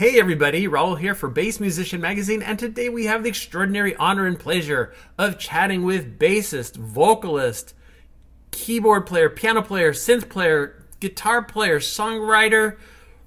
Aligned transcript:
Hey 0.00 0.18
everybody, 0.18 0.66
Raul 0.66 0.98
here 0.98 1.14
for 1.14 1.28
Bass 1.28 1.60
Musician 1.60 2.00
Magazine, 2.00 2.42
and 2.42 2.58
today 2.58 2.88
we 2.88 3.04
have 3.04 3.22
the 3.22 3.28
extraordinary 3.28 3.94
honor 3.96 4.24
and 4.24 4.38
pleasure 4.38 4.94
of 5.18 5.38
chatting 5.38 5.84
with 5.84 6.18
bassist, 6.18 6.76
vocalist, 6.76 7.74
keyboard 8.50 9.04
player, 9.04 9.28
piano 9.28 9.60
player, 9.60 9.92
synth 9.92 10.30
player, 10.30 10.86
guitar 11.00 11.42
player, 11.42 11.80
songwriter, 11.80 12.78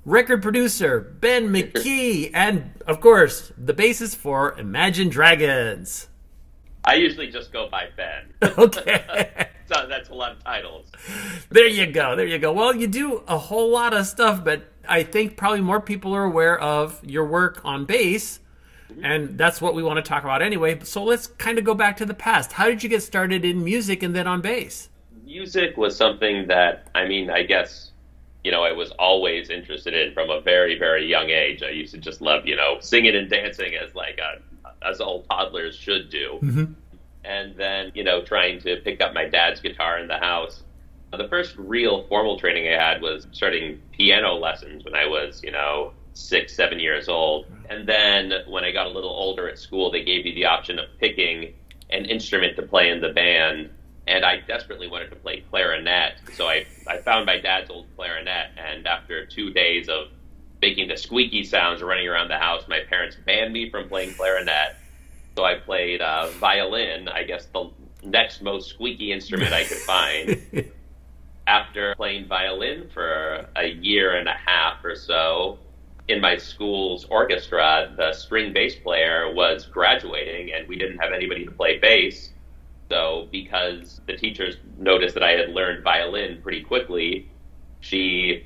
record 0.04 0.42
producer, 0.42 1.00
Ben 1.00 1.50
McKee, 1.50 2.32
and 2.34 2.72
of 2.88 3.00
course, 3.00 3.52
the 3.56 3.76
bassist 3.76 4.16
for 4.16 4.58
Imagine 4.58 5.10
Dragons. 5.10 6.08
I 6.84 6.96
usually 6.96 7.30
just 7.30 7.54
go 7.54 7.70
by 7.70 7.90
Ben. 7.96 8.34
Okay. 8.58 9.48
so 9.72 9.86
that's 9.88 10.10
a 10.10 10.16
lot 10.16 10.32
of 10.32 10.44
titles. 10.44 10.88
There 11.50 11.68
you 11.68 11.86
go. 11.86 12.16
There 12.16 12.26
you 12.26 12.40
go. 12.40 12.52
Well, 12.52 12.76
you 12.76 12.88
do 12.88 13.24
a 13.28 13.38
whole 13.38 13.70
lot 13.70 13.94
of 13.94 14.08
stuff, 14.08 14.44
but 14.44 14.73
I 14.88 15.04
think 15.04 15.38
probably 15.38 15.62
more 15.62 15.80
people 15.80 16.16
are 16.16 16.24
aware 16.24 16.60
of 16.60 17.04
your 17.04 17.26
work 17.26 17.62
on 17.64 17.86
bass, 17.86 18.40
and 19.02 19.38
that's 19.38 19.62
what 19.62 19.74
we 19.74 19.84
want 19.84 19.98
to 19.98 20.08
talk 20.08 20.24
about 20.24 20.42
anyway. 20.42 20.80
So 20.84 21.04
let's 21.04 21.28
kind 21.28 21.58
of 21.58 21.64
go 21.64 21.74
back 21.74 21.98
to 21.98 22.06
the 22.06 22.14
past. 22.14 22.54
How 22.54 22.66
did 22.66 22.84
you 22.84 22.90
get 22.90 23.02
started 23.02 23.46
in 23.46 23.64
music 23.64 24.04
and 24.04 24.16
then 24.16 24.28
on 24.28 24.42
bass? 24.42 24.90
Music 25.26 25.78
was 25.78 25.96
something 25.96 26.48
that, 26.48 26.88
I 26.94 27.08
mean, 27.08 27.30
I 27.30 27.44
guess, 27.44 27.92
you 28.44 28.52
know, 28.52 28.64
I 28.64 28.72
was 28.72 28.92
always 28.92 29.50
interested 29.50 29.94
in 29.94 30.14
from 30.14 30.30
a 30.30 30.42
very, 30.42 30.78
very 30.78 31.08
young 31.08 31.30
age. 31.30 31.64
I 31.64 31.70
used 31.70 31.94
to 31.94 32.00
just 32.00 32.22
love, 32.22 32.46
you 32.46 32.56
know, 32.56 32.78
singing 32.82 33.16
and 33.16 33.30
dancing 33.30 33.74
as 33.76 33.96
like 33.96 34.20
a, 34.20 34.42
as 34.86 35.00
all 35.00 35.24
toddlers 35.24 35.76
should 35.76 36.10
do. 36.10 36.40
Mm-hmm. 36.42 36.74
And 37.24 37.56
then, 37.56 37.92
you 37.96 38.04
know, 38.04 38.22
trying 38.22 38.60
to 38.62 38.78
pick 38.78 39.02
up 39.02 39.14
my 39.14 39.26
dad's 39.26 39.62
guitar 39.62 39.98
in 39.98 40.08
the 40.08 40.18
house 40.18 40.63
the 41.18 41.28
first 41.28 41.56
real 41.58 42.06
formal 42.08 42.40
training 42.40 42.68
I 42.68 42.82
had 42.82 43.02
was 43.02 43.28
starting 43.32 43.82
piano 43.92 44.34
lessons 44.34 44.84
when 44.84 44.96
I 44.96 45.06
was, 45.06 45.42
you 45.44 45.52
know, 45.52 45.94
six, 46.14 46.56
seven 46.56 46.80
years 46.80 47.10
old. 47.10 47.46
And 47.70 47.88
then 47.88 48.34
when 48.48 48.64
I 48.64 48.72
got 48.72 48.88
a 48.88 48.90
little 48.90 49.10
older 49.10 49.50
at 49.50 49.60
school, 49.60 49.92
they 49.92 50.04
gave 50.04 50.26
me 50.26 50.34
the 50.34 50.46
option 50.46 50.80
of 50.80 50.86
picking 51.00 51.54
an 51.90 52.06
instrument 52.06 52.56
to 52.56 52.64
play 52.64 52.90
in 52.90 53.02
the 53.02 53.10
band. 53.10 53.70
And 54.08 54.26
I 54.26 54.40
desperately 54.40 54.88
wanted 54.88 55.10
to 55.12 55.16
play 55.16 55.44
clarinet. 55.50 56.14
So 56.34 56.48
I, 56.48 56.66
I 56.88 56.98
found 56.98 57.26
my 57.26 57.40
dad's 57.40 57.70
old 57.70 57.88
clarinet. 57.96 58.52
And 58.58 58.88
after 58.88 59.26
two 59.26 59.52
days 59.52 59.90
of 59.90 60.08
making 60.62 60.88
the 60.88 60.98
squeaky 60.98 61.44
sounds 61.44 61.82
running 61.82 62.08
around 62.08 62.30
the 62.30 62.38
house, 62.38 62.64
my 62.68 62.82
parents 62.90 63.16
banned 63.26 63.54
me 63.54 63.70
from 63.70 63.88
playing 63.88 64.14
clarinet. 64.14 64.76
So 65.36 65.44
I 65.44 65.56
played 65.56 66.02
uh, 66.02 66.28
violin, 66.40 67.08
I 67.08 67.24
guess 67.24 67.48
the 67.48 67.72
next 68.04 68.42
most 68.42 68.70
squeaky 68.70 69.12
instrument 69.12 69.54
I 69.54 69.64
could 69.64 69.78
find. 69.78 70.72
after 71.48 71.96
playing 71.96 72.28
violin 72.28 72.90
for 72.94 73.48
a 73.56 73.68
year 73.68 74.16
and 74.18 74.28
a 74.28 74.36
half 74.46 74.84
or 74.84 74.96
so 74.96 75.60
in 76.08 76.20
my 76.20 76.38
school's 76.38 77.06
orchestra, 77.06 77.94
the 77.96 78.14
string 78.14 78.54
bass 78.54 78.76
player 78.76 79.34
was 79.34 79.66
graduating 79.66 80.54
and 80.54 80.68
we 80.68 80.78
didn't 80.78 80.98
have 81.00 81.14
anybody 81.14 81.46
to 81.46 81.52
play 81.52 81.78
bass. 81.80 82.30
So, 82.90 83.28
because 83.32 84.02
the 84.06 84.18
teachers 84.18 84.58
noticed 84.78 85.14
that 85.14 85.24
I 85.24 85.32
had 85.32 85.50
learned 85.50 85.84
violin 85.84 86.42
pretty 86.44 86.62
quickly, 86.62 87.30
she 87.80 88.46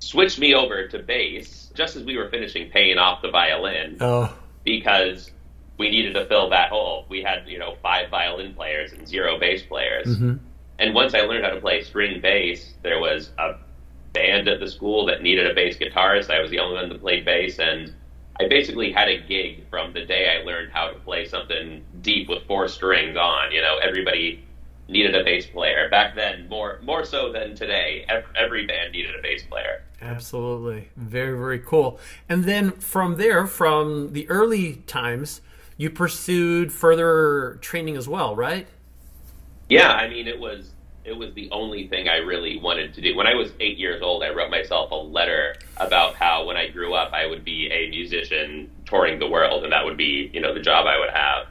switched 0.00 0.38
me 0.38 0.54
over 0.54 0.88
to 0.88 0.98
bass 0.98 1.70
just 1.74 1.96
as 1.96 2.04
we 2.04 2.16
were 2.16 2.28
finishing 2.28 2.70
paying 2.70 2.98
off 2.98 3.22
the 3.22 3.30
violin. 3.30 3.96
Oh. 4.00 4.36
Because 4.64 5.30
we 5.78 5.90
needed 5.90 6.14
to 6.14 6.26
fill 6.26 6.50
that 6.50 6.68
hole. 6.68 7.06
We 7.08 7.22
had, 7.22 7.44
you 7.46 7.58
know, 7.58 7.76
five 7.82 8.10
violin 8.10 8.54
players 8.54 8.92
and 8.92 9.06
zero 9.08 9.38
bass 9.38 9.62
players. 9.62 10.08
Mm-hmm. 10.08 10.44
And 10.80 10.94
once 10.94 11.14
I 11.14 11.20
learned 11.20 11.44
how 11.44 11.50
to 11.50 11.60
play 11.60 11.82
string 11.82 12.20
bass, 12.22 12.72
there 12.82 12.98
was 12.98 13.30
a 13.38 13.56
band 14.14 14.48
at 14.48 14.60
the 14.60 14.68
school 14.68 15.04
that 15.06 15.22
needed 15.22 15.48
a 15.48 15.54
bass 15.54 15.76
guitarist. 15.76 16.30
I 16.30 16.40
was 16.40 16.50
the 16.50 16.58
only 16.58 16.76
one 16.76 16.88
that 16.88 17.00
played 17.00 17.24
bass, 17.26 17.58
and 17.58 17.94
I 18.40 18.48
basically 18.48 18.90
had 18.90 19.08
a 19.08 19.18
gig 19.18 19.68
from 19.68 19.92
the 19.92 20.06
day 20.06 20.40
I 20.40 20.44
learned 20.44 20.72
how 20.72 20.88
to 20.88 20.98
play 21.00 21.26
something 21.26 21.84
deep 22.00 22.28
with 22.30 22.44
four 22.46 22.66
strings 22.66 23.16
on. 23.16 23.52
You 23.52 23.60
know, 23.60 23.78
everybody 23.82 24.42
needed 24.88 25.14
a 25.14 25.22
bass 25.22 25.46
player 25.46 25.88
back 25.90 26.16
then, 26.16 26.48
more 26.48 26.80
more 26.82 27.04
so 27.04 27.30
than 27.30 27.54
today. 27.54 28.06
Every 28.34 28.66
band 28.66 28.92
needed 28.92 29.14
a 29.14 29.22
bass 29.22 29.42
player. 29.42 29.82
Absolutely, 30.00 30.88
very 30.96 31.36
very 31.36 31.58
cool. 31.58 32.00
And 32.26 32.44
then 32.44 32.72
from 32.72 33.16
there, 33.16 33.46
from 33.46 34.14
the 34.14 34.28
early 34.30 34.76
times, 34.86 35.42
you 35.76 35.90
pursued 35.90 36.72
further 36.72 37.58
training 37.60 37.98
as 37.98 38.08
well, 38.08 38.34
right? 38.34 38.66
Yeah, 39.70 39.92
I 39.92 40.08
mean, 40.08 40.26
it 40.28 40.38
was 40.38 40.72
it 41.04 41.16
was 41.16 41.32
the 41.34 41.50
only 41.50 41.88
thing 41.88 42.08
I 42.08 42.16
really 42.16 42.58
wanted 42.58 42.92
to 42.94 43.00
do. 43.00 43.16
When 43.16 43.26
I 43.26 43.34
was 43.34 43.52
eight 43.60 43.78
years 43.78 44.02
old, 44.02 44.22
I 44.22 44.30
wrote 44.30 44.50
myself 44.50 44.90
a 44.90 44.94
letter 44.94 45.56
about 45.78 46.14
how 46.14 46.44
when 46.44 46.56
I 46.56 46.68
grew 46.68 46.94
up, 46.94 47.12
I 47.12 47.26
would 47.26 47.44
be 47.44 47.70
a 47.72 47.88
musician 47.88 48.70
touring 48.84 49.18
the 49.18 49.26
world, 49.26 49.64
and 49.64 49.72
that 49.72 49.84
would 49.84 49.96
be, 49.96 50.30
you 50.34 50.40
know, 50.40 50.52
the 50.52 50.60
job 50.60 50.86
I 50.86 50.98
would 50.98 51.10
have. 51.10 51.46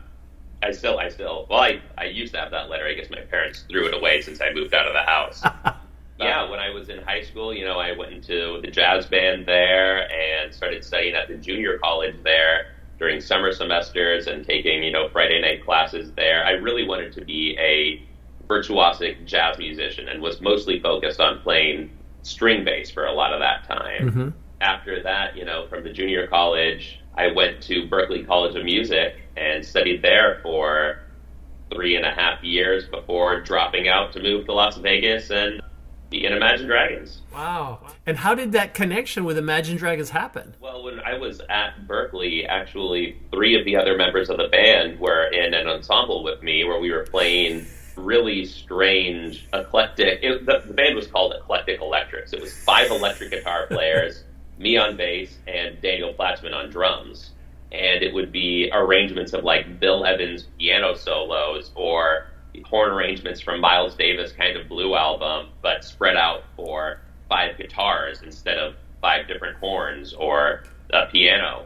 I 0.61 0.71
still, 0.71 0.99
I 0.99 1.09
still, 1.09 1.47
well, 1.49 1.61
I, 1.61 1.81
I 1.97 2.05
used 2.05 2.33
to 2.33 2.39
have 2.39 2.51
that 2.51 2.69
letter. 2.69 2.85
I 2.85 2.93
guess 2.93 3.09
my 3.09 3.21
parents 3.21 3.63
threw 3.69 3.87
it 3.87 3.93
away 3.93 4.21
since 4.21 4.41
I 4.41 4.51
moved 4.53 4.73
out 4.73 4.85
of 4.85 4.93
the 4.93 5.01
house. 5.01 5.41
yeah, 6.19 6.49
when 6.49 6.59
I 6.59 6.69
was 6.69 6.89
in 6.89 7.01
high 7.01 7.23
school, 7.23 7.53
you 7.53 7.65
know, 7.65 7.79
I 7.79 7.95
went 7.97 8.13
into 8.13 8.59
the 8.61 8.69
jazz 8.69 9.05
band 9.05 9.45
there 9.45 10.11
and 10.11 10.53
started 10.53 10.83
studying 10.83 11.15
at 11.15 11.27
the 11.27 11.35
junior 11.35 11.79
college 11.79 12.15
there 12.23 12.75
during 12.99 13.21
summer 13.21 13.53
semesters 13.53 14.27
and 14.27 14.45
taking, 14.45 14.83
you 14.83 14.91
know, 14.91 15.07
Friday 15.09 15.41
night 15.41 15.63
classes 15.63 16.11
there. 16.11 16.45
I 16.45 16.51
really 16.51 16.85
wanted 16.85 17.13
to 17.13 17.23
be 17.23 17.57
a 17.57 18.03
virtuosic 18.49 19.25
jazz 19.25 19.57
musician 19.59 20.09
and 20.09 20.21
was 20.21 20.41
mostly 20.41 20.79
focused 20.79 21.19
on 21.19 21.39
playing 21.41 21.91
string 22.23 22.65
bass 22.65 22.89
for 22.89 23.05
a 23.05 23.13
lot 23.13 23.31
of 23.31 23.39
that 23.39 23.67
time. 23.67 24.09
Mm-hmm. 24.09 24.29
After 24.59 25.01
that, 25.03 25.37
you 25.37 25.45
know, 25.45 25.67
from 25.67 25.83
the 25.83 25.93
junior 25.93 26.27
college, 26.27 26.99
I 27.15 27.31
went 27.31 27.61
to 27.63 27.87
Berklee 27.87 28.25
College 28.25 28.55
of 28.55 28.65
Music 28.65 29.15
and 29.37 29.63
studied 29.63 30.01
there 30.01 30.39
for 30.41 30.99
three 31.71 31.95
and 31.95 32.05
a 32.05 32.11
half 32.11 32.43
years 32.43 32.87
before 32.87 33.39
dropping 33.41 33.87
out 33.87 34.11
to 34.13 34.21
move 34.21 34.45
to 34.47 34.53
Las 34.53 34.77
Vegas 34.77 35.29
and 35.29 35.61
be 36.09 36.25
in 36.25 36.33
Imagine 36.33 36.65
Dragons. 36.65 37.21
Wow. 37.31 37.85
And 38.07 38.17
how 38.17 38.33
did 38.33 38.51
that 38.53 38.73
connection 38.73 39.25
with 39.25 39.37
Imagine 39.37 39.77
Dragons 39.77 40.09
happen? 40.09 40.55
Well, 40.59 40.83
when 40.83 40.99
I 41.01 41.17
was 41.19 41.39
at 41.49 41.87
Berklee, 41.87 42.47
actually, 42.49 43.17
three 43.31 43.57
of 43.57 43.63
the 43.63 43.75
other 43.75 43.95
members 43.95 44.29
of 44.31 44.37
the 44.37 44.47
band 44.47 44.99
were 44.99 45.27
in 45.27 45.53
an 45.53 45.67
ensemble 45.67 46.23
with 46.23 46.41
me 46.41 46.63
where 46.63 46.79
we 46.79 46.91
were 46.91 47.03
playing 47.03 47.67
really 47.99 48.45
strange, 48.45 49.47
eclectic. 49.53 50.19
It, 50.23 50.45
the, 50.45 50.63
the, 50.65 50.73
band 50.73 50.95
was 50.95 51.07
called 51.07 51.33
Eclectic 51.33 51.81
Electrics. 51.81 52.33
It 52.33 52.41
was 52.41 52.53
five 52.53 52.91
electric 52.91 53.31
guitar 53.31 53.67
players, 53.71 54.23
me 54.57 54.77
on 54.77 54.97
bass, 54.97 55.37
and 55.47 55.79
Daniel 55.81 56.13
Platzman 56.13 56.53
on 56.53 56.69
drums. 56.69 57.31
And 57.71 58.01
it 58.01 58.13
would 58.13 58.31
be 58.31 58.69
arrangements 58.73 59.33
of 59.33 59.43
like 59.43 59.79
Bill 59.79 60.05
Evans 60.05 60.47
piano 60.57 60.95
solos 60.95 61.71
or 61.75 62.27
horn 62.65 62.91
arrangements 62.91 63.41
from 63.41 63.61
Miles 63.61 63.95
Davis 63.95 64.31
kind 64.31 64.57
of 64.57 64.67
blue 64.67 64.95
album, 64.95 65.49
but 65.61 65.83
spread 65.83 66.15
out 66.15 66.43
for 66.55 66.99
five 67.29 67.57
guitars 67.57 68.21
instead 68.23 68.57
of 68.57 68.75
five 69.01 69.27
different 69.27 69.57
horns 69.57 70.13
or 70.13 70.63
a 70.91 71.05
piano. 71.05 71.65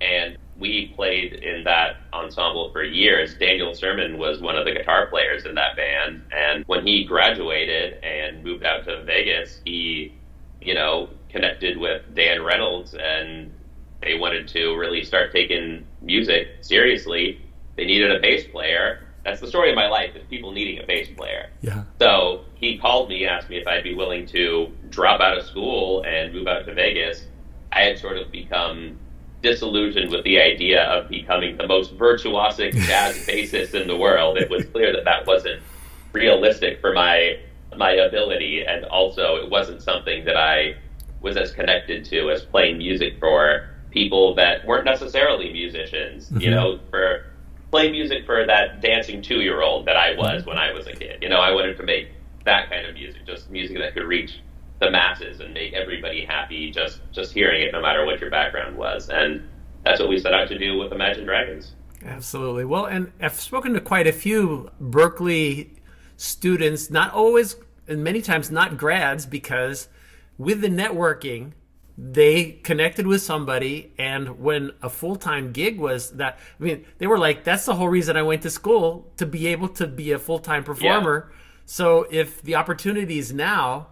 And 0.00 0.36
we 0.58 0.92
played 0.96 1.34
in 1.34 1.64
that 1.64 1.96
ensemble 2.12 2.72
for 2.72 2.82
years. 2.82 3.34
Daniel 3.34 3.74
Sermon 3.74 4.18
was 4.18 4.40
one 4.40 4.56
of 4.56 4.64
the 4.64 4.72
guitar 4.72 5.06
players 5.06 5.44
in 5.44 5.54
that 5.54 5.76
band. 5.76 6.22
And 6.32 6.64
when 6.66 6.86
he 6.86 7.04
graduated 7.04 8.02
and 8.02 8.42
moved 8.42 8.64
out 8.64 8.84
to 8.86 9.04
Vegas, 9.04 9.60
he, 9.64 10.14
you 10.60 10.74
know, 10.74 11.10
connected 11.28 11.76
with 11.76 12.02
Dan 12.14 12.42
Reynolds 12.42 12.94
and 12.94 13.52
they 14.00 14.14
wanted 14.18 14.48
to 14.48 14.76
really 14.76 15.04
start 15.04 15.32
taking 15.32 15.86
music 16.00 16.48
seriously. 16.60 17.40
They 17.76 17.84
needed 17.84 18.14
a 18.14 18.20
bass 18.20 18.44
player. 18.50 19.04
That's 19.24 19.40
the 19.40 19.48
story 19.48 19.70
of 19.70 19.76
my 19.76 19.88
life 19.88 20.14
is 20.16 20.24
people 20.28 20.52
needing 20.52 20.82
a 20.82 20.86
bass 20.86 21.08
player. 21.16 21.50
Yeah. 21.60 21.84
So 22.00 22.44
he 22.54 22.78
called 22.78 23.08
me, 23.08 23.24
and 23.24 23.34
asked 23.34 23.50
me 23.50 23.58
if 23.58 23.66
I'd 23.66 23.84
be 23.84 23.94
willing 23.94 24.26
to 24.28 24.72
drop 24.88 25.20
out 25.20 25.36
of 25.36 25.44
school 25.44 26.02
and 26.04 26.32
move 26.32 26.46
out 26.46 26.64
to 26.66 26.74
Vegas. 26.74 27.26
I 27.72 27.82
had 27.82 27.98
sort 27.98 28.16
of 28.16 28.30
become 28.32 28.98
disillusioned 29.42 30.10
with 30.10 30.24
the 30.24 30.40
idea 30.40 30.82
of 30.84 31.08
becoming 31.08 31.56
the 31.56 31.66
most 31.66 31.96
virtuosic 31.96 32.72
jazz 32.72 33.16
bassist 33.26 33.74
in 33.74 33.86
the 33.86 33.96
world. 33.96 34.36
It 34.36 34.50
was 34.50 34.64
clear 34.66 34.92
that 34.92 35.04
that 35.04 35.26
wasn't 35.26 35.62
realistic 36.12 36.80
for 36.80 36.92
my 36.92 37.38
my 37.76 37.92
ability, 37.92 38.64
and 38.64 38.84
also 38.86 39.36
it 39.36 39.50
wasn't 39.50 39.82
something 39.82 40.24
that 40.24 40.36
I 40.36 40.76
was 41.20 41.36
as 41.36 41.52
connected 41.52 42.04
to 42.06 42.30
as 42.30 42.42
playing 42.42 42.78
music 42.78 43.18
for 43.20 43.68
people 43.90 44.34
that 44.34 44.64
weren't 44.66 44.84
necessarily 44.84 45.52
musicians. 45.52 46.26
Mm-hmm. 46.26 46.40
You 46.40 46.50
know, 46.50 46.80
for 46.90 47.26
play 47.70 47.90
music 47.90 48.24
for 48.24 48.46
that 48.46 48.80
dancing 48.80 49.22
two 49.22 49.40
year 49.40 49.62
old 49.62 49.86
that 49.86 49.96
I 49.96 50.16
was 50.16 50.44
when 50.46 50.58
I 50.58 50.72
was 50.72 50.86
a 50.86 50.92
kid. 50.92 51.22
You 51.22 51.28
know, 51.28 51.38
I 51.38 51.52
wanted 51.52 51.76
to 51.76 51.82
make 51.82 52.08
that 52.44 52.70
kind 52.70 52.86
of 52.86 52.94
music, 52.94 53.26
just 53.26 53.50
music 53.50 53.78
that 53.78 53.94
could 53.94 54.04
reach 54.04 54.40
the 54.80 54.90
masses 54.90 55.40
and 55.40 55.52
make 55.52 55.72
everybody 55.72 56.24
happy 56.24 56.70
just 56.70 57.00
just 57.12 57.32
hearing 57.32 57.62
it, 57.62 57.72
no 57.72 57.80
matter 57.80 58.04
what 58.04 58.20
your 58.20 58.30
background 58.30 58.76
was. 58.76 59.08
And 59.08 59.48
that's 59.84 60.00
what 60.00 60.08
we 60.08 60.18
set 60.18 60.34
out 60.34 60.48
to 60.48 60.58
do 60.58 60.78
with 60.78 60.92
Imagine 60.92 61.24
Dragons. 61.24 61.72
Absolutely. 62.04 62.64
Well, 62.64 62.86
and 62.86 63.12
I've 63.20 63.34
spoken 63.40 63.72
to 63.74 63.80
quite 63.80 64.06
a 64.06 64.12
few 64.12 64.70
Berklee 64.80 65.68
students, 66.16 66.90
not 66.90 67.12
always, 67.12 67.56
and 67.88 68.04
many 68.04 68.22
times 68.22 68.50
not 68.50 68.76
grads, 68.76 69.26
because 69.26 69.88
with 70.36 70.60
the 70.60 70.68
networking, 70.68 71.52
they 72.00 72.52
connected 72.62 73.08
with 73.08 73.20
somebody 73.20 73.92
and 73.98 74.38
when 74.38 74.70
a 74.82 74.88
full-time 74.88 75.50
gig 75.50 75.80
was 75.80 76.12
that 76.12 76.38
i 76.60 76.62
mean 76.62 76.84
they 76.98 77.08
were 77.08 77.18
like 77.18 77.42
that's 77.42 77.64
the 77.64 77.74
whole 77.74 77.88
reason 77.88 78.16
i 78.16 78.22
went 78.22 78.40
to 78.40 78.48
school 78.48 79.10
to 79.16 79.26
be 79.26 79.48
able 79.48 79.68
to 79.68 79.84
be 79.84 80.12
a 80.12 80.18
full-time 80.18 80.62
performer 80.62 81.28
yeah. 81.28 81.36
so 81.66 82.06
if 82.08 82.40
the 82.42 82.54
opportunity 82.54 83.18
is 83.18 83.32
now 83.32 83.88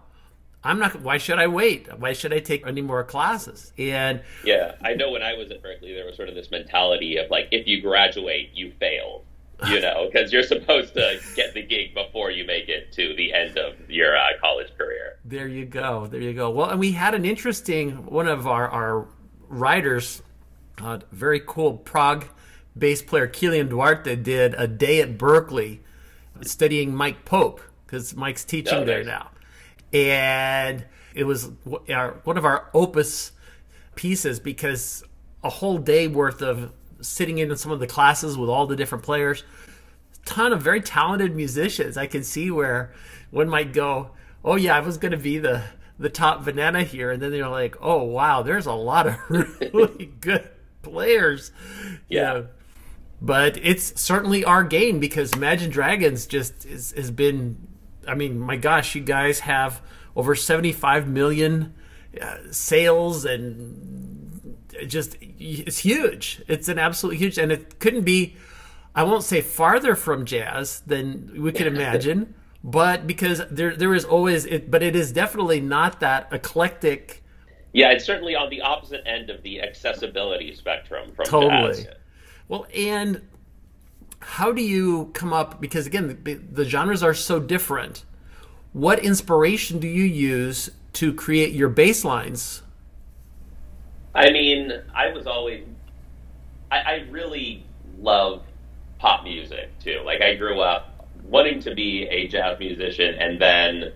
i'm 0.67 0.79
not 0.79 1.01
why 1.01 1.17
should 1.17 1.39
i 1.39 1.47
wait 1.47 1.87
why 1.99 2.13
should 2.13 2.33
i 2.33 2.39
take 2.39 2.65
any 2.67 2.81
more 2.81 3.03
classes 3.03 3.73
and 3.77 4.21
yeah 4.43 4.73
i 4.83 4.93
know 4.93 5.11
when 5.11 5.23
i 5.23 5.33
was 5.33 5.49
at 5.51 5.63
Berklee, 5.63 5.95
there 5.95 6.05
was 6.05 6.15
sort 6.15 6.29
of 6.29 6.35
this 6.35 6.51
mentality 6.51 7.17
of 7.17 7.29
like 7.31 7.47
if 7.51 7.67
you 7.67 7.81
graduate 7.81 8.51
you 8.53 8.71
failed 8.79 9.23
you 9.65 9.79
know, 9.79 10.07
because 10.11 10.31
you're 10.31 10.43
supposed 10.43 10.93
to 10.93 11.19
get 11.35 11.53
the 11.53 11.63
gig 11.63 11.93
before 11.93 12.31
you 12.31 12.45
make 12.45 12.69
it 12.69 12.91
to 12.93 13.15
the 13.15 13.33
end 13.33 13.57
of 13.57 13.73
your 13.89 14.15
uh, 14.15 14.27
college 14.39 14.67
career. 14.77 15.17
There 15.25 15.47
you 15.47 15.65
go. 15.65 16.07
There 16.07 16.21
you 16.21 16.33
go. 16.33 16.49
Well, 16.49 16.69
and 16.69 16.79
we 16.79 16.91
had 16.91 17.15
an 17.15 17.25
interesting 17.25 18.05
one 18.05 18.27
of 18.27 18.47
our 18.47 18.69
our 18.69 19.07
writers, 19.49 20.21
uh, 20.81 20.99
very 21.11 21.41
cool 21.45 21.73
Prague 21.77 22.25
bass 22.77 23.01
player 23.01 23.27
Kilian 23.27 23.69
Duarte 23.69 24.15
did 24.15 24.53
a 24.55 24.67
day 24.67 25.01
at 25.01 25.17
Berklee 25.17 25.79
studying 26.41 26.93
Mike 26.93 27.25
Pope 27.25 27.61
because 27.85 28.15
Mike's 28.15 28.45
teaching 28.45 28.79
oh, 28.79 28.85
there 28.85 29.03
now, 29.03 29.31
and 29.93 30.85
it 31.13 31.23
was 31.23 31.49
our, 31.89 32.19
one 32.23 32.37
of 32.37 32.45
our 32.45 32.69
opus 32.73 33.31
pieces 33.95 34.39
because 34.39 35.03
a 35.43 35.49
whole 35.49 35.77
day 35.77 36.07
worth 36.07 36.41
of 36.41 36.71
sitting 37.01 37.37
in 37.37 37.55
some 37.57 37.71
of 37.71 37.79
the 37.79 37.87
classes 37.87 38.37
with 38.37 38.49
all 38.49 38.67
the 38.67 38.75
different 38.75 39.03
players. 39.03 39.43
Ton 40.25 40.51
of 40.51 40.61
very 40.61 40.81
talented 40.81 41.35
musicians. 41.35 41.97
I 41.97 42.05
can 42.07 42.23
see 42.23 42.51
where 42.51 42.91
one 43.31 43.47
might 43.47 43.73
go, 43.73 44.11
"Oh 44.43 44.55
yeah, 44.55 44.75
I 44.75 44.81
was 44.81 44.97
going 44.97 45.11
to 45.11 45.17
be 45.17 45.37
the 45.37 45.63
the 45.97 46.09
top 46.09 46.43
banana 46.43 46.83
here," 46.83 47.11
and 47.11 47.21
then 47.21 47.31
they're 47.31 47.47
like, 47.47 47.75
"Oh 47.81 48.03
wow, 48.03 48.41
there's 48.41 48.65
a 48.65 48.73
lot 48.73 49.07
of 49.07 49.15
really 49.29 50.11
good 50.19 50.49
players." 50.81 51.51
Yeah. 52.09 52.43
But 53.19 53.57
it's 53.63 53.99
certainly 53.99 54.45
our 54.45 54.63
game 54.63 54.99
because 54.99 55.33
Imagine 55.33 55.71
Dragons 55.71 56.27
just 56.27 56.65
is, 56.65 56.91
has 56.91 57.09
been. 57.09 57.66
I 58.07 58.15
mean, 58.15 58.39
my 58.39 58.55
gosh, 58.55 58.95
you 58.95 59.01
guys 59.01 59.41
have 59.41 59.81
over 60.15 60.35
75 60.35 61.07
million 61.07 61.73
uh, 62.19 62.37
sales 62.51 63.25
and 63.25 64.07
just 64.85 65.17
it's 65.21 65.79
huge. 65.79 66.41
It's 66.47 66.67
an 66.67 66.77
absolute 66.77 67.17
huge, 67.17 67.37
and 67.37 67.51
it 67.51 67.79
couldn't 67.79 68.03
be. 68.03 68.35
I 68.93 69.03
won't 69.03 69.23
say 69.23 69.41
farther 69.41 69.95
from 69.95 70.25
jazz 70.25 70.81
than 70.81 71.41
we 71.41 71.51
can 71.51 71.67
imagine, 71.67 72.33
but 72.63 73.07
because 73.07 73.41
there 73.49 73.75
there 73.75 73.93
is 73.93 74.05
always 74.05 74.45
it, 74.45 74.69
but 74.69 74.83
it 74.83 74.95
is 74.95 75.11
definitely 75.11 75.61
not 75.61 75.99
that 75.99 76.27
eclectic. 76.31 77.23
Yeah, 77.73 77.91
it's 77.91 78.05
certainly 78.05 78.35
on 78.35 78.49
the 78.49 78.61
opposite 78.61 79.03
end 79.05 79.29
of 79.29 79.43
the 79.43 79.61
accessibility 79.61 80.53
spectrum 80.55 81.11
from 81.15 81.25
totally. 81.25 81.83
Jazz. 81.83 81.87
Well, 82.47 82.65
and 82.73 83.21
how 84.19 84.51
do 84.51 84.61
you 84.61 85.11
come 85.13 85.33
up? 85.33 85.61
Because 85.61 85.87
again, 85.87 86.19
the, 86.23 86.33
the 86.35 86.65
genres 86.65 87.03
are 87.03 87.13
so 87.13 87.39
different. 87.39 88.03
What 88.73 88.99
inspiration 88.99 89.79
do 89.79 89.87
you 89.87 90.03
use 90.03 90.69
to 90.93 91.13
create 91.13 91.53
your 91.53 91.69
bass 91.69 92.03
lines 92.03 92.61
I 94.17 94.31
mean, 94.31 94.73
I 94.95 95.11
was 95.11 95.27
always, 95.27 95.63
I, 96.71 96.79
I 96.79 96.95
really 97.11 97.63
love 97.99 98.41
pop 98.97 99.23
music 99.23 99.69
too. 99.79 100.01
Like 100.03 100.21
I 100.21 100.33
grew 100.33 100.59
up 100.59 101.07
wanting 101.23 101.59
to 101.61 101.75
be 101.75 102.07
a 102.07 102.27
jazz 102.27 102.57
musician 102.57 103.13
and 103.15 103.39
then 103.39 103.93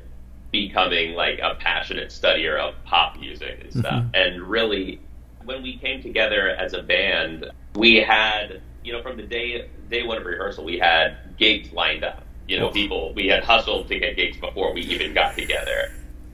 becoming 0.52 1.16
like 1.16 1.40
a 1.40 1.56
passionate 1.56 2.10
studier 2.10 2.60
of 2.60 2.76
pop 2.86 3.20
music 3.20 3.62
and 3.64 3.72
stuff. 3.72 4.04
Mm-hmm. 4.04 4.16
And 4.16 4.44
really, 4.44 5.02
when 5.44 5.64
we 5.64 5.78
came 5.78 6.04
together 6.04 6.50
as 6.50 6.74
a 6.74 6.84
band, 6.84 7.50
we 7.74 7.96
had, 7.96 8.62
you 8.84 8.94
know, 8.94 9.02
from 9.02 9.18
the 9.18 9.24
day 9.24 9.70
day 9.92 10.04
one 10.04 10.18
of 10.18 10.26
rehearsal, 10.26 10.64
we 10.64 10.80
had 10.80 11.18
gigs 11.38 11.72
lined 11.72 12.04
up. 12.04 12.24
You 12.48 12.60
know, 12.60 12.70
people 12.70 13.14
we 13.14 13.28
had 13.28 13.44
hustled 13.44 13.88
to 13.90 14.00
get 14.00 14.16
gigs 14.16 14.38
before 14.38 14.74
we 14.74 14.82
even 14.82 15.14
got 15.14 15.36
together. 15.36 15.92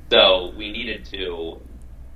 So 0.09 0.53
we 0.55 0.71
needed 0.71 1.05
to 1.05 1.59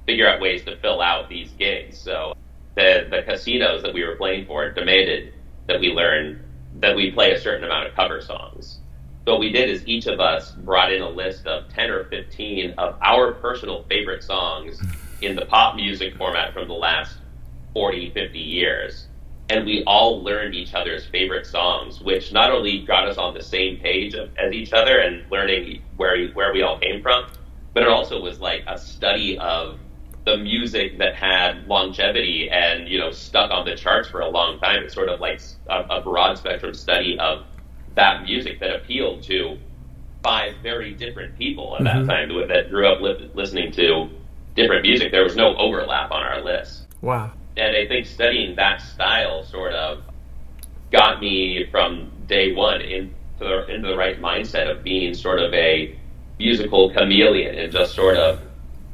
figure 0.06 0.28
out 0.28 0.40
ways 0.40 0.64
to 0.66 0.78
fill 0.78 1.02
out 1.02 1.30
these 1.30 1.52
gigs. 1.52 1.98
So 1.98 2.34
the 2.76 3.08
the 3.10 3.24
casinos 3.24 3.84
that 3.84 3.94
we 3.94 4.04
were 4.06 4.16
playing 4.16 4.46
for 4.46 4.70
demanded 4.72 5.34
that 5.68 5.80
we 5.80 5.90
learn 5.90 6.44
that 6.76 6.96
we 6.96 7.12
play 7.12 7.32
a 7.32 7.40
certain 7.40 7.64
amount 7.64 7.88
of 7.88 7.96
cover 7.96 8.22
songs. 8.22 8.80
So 9.26 9.34
what 9.34 9.40
we 9.40 9.52
did 9.52 9.70
is 9.70 9.86
each 9.86 10.08
of 10.08 10.20
us 10.20 10.52
brought 10.52 10.92
in 10.92 11.02
a 11.02 11.10
list 11.10 11.46
of 11.46 11.72
10 11.74 11.90
or 11.92 12.06
15 12.06 12.72
of 12.78 12.96
our 13.02 13.34
personal 13.34 13.84
favorite 13.84 14.24
songs 14.24 14.82
in 15.22 15.36
the 15.36 15.46
pop 15.46 15.76
music 15.76 16.18
format 16.18 16.54
from 16.54 16.68
the 16.68 16.74
last 16.74 17.18
40, 17.74 18.12
50 18.12 18.40
years. 18.40 19.08
And 19.52 19.66
we 19.66 19.84
all 19.86 20.24
learned 20.24 20.56
each 20.56 20.74
other's 20.74 21.06
favorite 21.06 21.46
songs, 21.46 22.00
which 22.02 22.32
not 22.32 22.52
only 22.52 22.84
got 22.84 23.08
us 23.08 23.18
on 23.18 23.34
the 23.34 23.44
same 23.44 23.78
page 23.78 24.14
of, 24.14 24.30
as 24.38 24.54
each 24.54 24.74
other 24.74 25.00
and 25.00 25.30
learning 25.32 25.82
where, 25.98 26.30
where 26.30 26.54
we 26.54 26.62
all 26.62 26.80
came 26.80 27.02
from, 27.02 27.26
but 27.74 27.84
it 27.84 27.90
also 27.90 28.22
was 28.22 28.40
like 28.40 28.64
a 28.68 28.78
study 28.78 29.38
of 29.38 29.80
the 30.26 30.38
music 30.38 30.98
that 31.00 31.16
had 31.16 31.68
longevity 31.68 32.50
and 32.52 32.88
you 32.88 33.00
know 33.00 33.10
stuck 33.12 33.50
on 33.50 33.66
the 33.66 33.76
charts 33.76 34.08
for 34.08 34.22
a 34.22 34.30
long 34.30 34.60
time. 34.60 34.84
It's 34.84 34.94
sort 34.94 35.10
of 35.10 35.20
like 35.20 35.42
a, 35.68 35.80
a 35.90 36.02
broad 36.02 36.38
spectrum 36.38 36.74
study 36.74 37.18
of 37.20 37.44
that 37.96 38.24
music 38.24 38.60
that 38.60 38.76
appealed 38.76 39.24
to 39.24 39.58
five 40.24 40.56
very 40.62 40.94
different 40.94 41.38
people 41.38 41.76
at 41.76 41.82
mm-hmm. 41.82 42.06
that 42.06 42.14
time 42.14 42.48
that 42.48 42.70
grew 42.70 42.88
up 42.88 43.02
li- 43.02 43.32
listening 43.34 43.72
to 43.74 44.10
different 44.56 44.84
music. 44.84 45.12
There 45.12 45.24
was 45.24 45.36
no 45.36 45.56
overlap 45.58 46.12
on 46.12 46.22
our 46.22 46.42
list. 46.42 46.86
Wow. 47.02 47.32
And 47.58 47.76
I 47.76 47.88
think 47.88 48.06
studying 48.06 48.56
that 48.56 48.82
style 48.82 49.44
sort 49.44 49.74
of 49.74 50.04
got 50.92 51.22
me 51.22 51.66
from 51.70 52.12
day 52.28 52.54
one 52.54 52.82
into 52.82 53.14
the, 53.40 53.68
into 53.68 53.88
the 53.90 53.98
right 53.98 54.22
mindset 54.22 54.70
of 54.70 54.84
being 54.84 55.14
sort 55.14 55.40
of 55.40 55.54
a 55.54 55.98
musical 56.40 56.92
chameleon 56.92 57.58
and 57.58 57.72
just 57.72 57.94
sort 57.94 58.18
of 58.18 58.42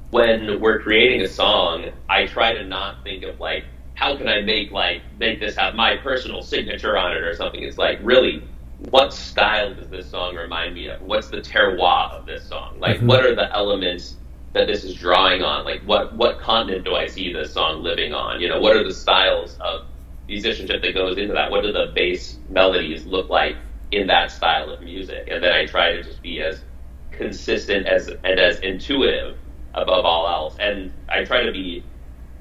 when 0.10 0.60
we're 0.60 0.80
creating 0.80 1.22
a 1.22 1.28
song, 1.28 1.92
I 2.10 2.26
try 2.26 2.54
to 2.54 2.64
not 2.64 3.04
think 3.04 3.24
of 3.24 3.40
like, 3.40 3.66
how 3.96 4.16
can 4.16 4.28
I 4.28 4.42
make 4.42 4.72
like 4.72 5.02
make 5.20 5.40
this 5.40 5.56
have 5.56 5.74
my 5.74 5.98
personal 5.98 6.44
signature 6.44 6.98
on 6.98 7.14
it 7.14 7.24
or 7.24 7.36
something. 7.36 7.64
It's 7.64 7.80
like 7.80 8.00
really 8.04 8.44
what 8.90 9.12
style 9.12 9.74
does 9.74 9.90
this 9.90 10.10
song 10.10 10.36
remind 10.36 10.76
me 10.76 10.88
of? 10.88 11.02
What's 11.02 11.30
the 11.30 11.38
terroir 11.38 12.12
of 12.12 12.28
this 12.28 12.48
song? 12.48 12.80
Like 12.80 12.98
mm-hmm. 12.98 13.08
what 13.08 13.26
are 13.26 13.36
the 13.36 13.52
elements 13.52 14.18
that 14.54 14.68
this 14.68 14.84
is 14.84 14.96
drawing 14.96 15.42
on? 15.42 15.66
Like 15.66 15.82
what 15.84 16.16
what 16.16 16.40
continent 16.40 16.86
do 16.86 16.96
I 16.96 17.08
see 17.08 17.32
this 17.34 17.54
song 17.54 17.84
living 17.84 18.14
on? 18.14 18.42
You 18.42 18.50
know, 18.50 18.60
what 18.60 18.76
are 18.76 18.84
the 18.84 18.94
styles 18.94 19.58
of 19.60 19.86
musicianship 20.28 20.82
that 20.82 20.94
goes 20.94 21.18
into 21.18 21.34
that? 21.34 21.52
What 21.52 21.64
do 21.64 21.72
the 21.72 21.92
bass 21.94 22.38
melodies 22.50 23.06
look 23.06 23.30
like 23.30 23.56
in 23.92 24.08
that 24.08 24.32
style 24.32 24.70
of 24.70 24.82
music? 24.82 25.28
And 25.32 25.44
then 25.44 25.54
I 25.54 25.66
try 25.66 25.94
to 25.94 26.04
just 26.04 26.22
be 26.22 26.42
as 26.42 26.62
consistent 27.12 27.88
as 27.88 28.08
and 28.08 28.40
as 28.40 28.60
intuitive 28.60 29.38
above 29.74 30.06
all 30.06 30.28
else. 30.28 30.58
And 30.60 30.92
I 31.10 31.24
try 31.24 31.44
to 31.44 31.52
be, 31.52 31.84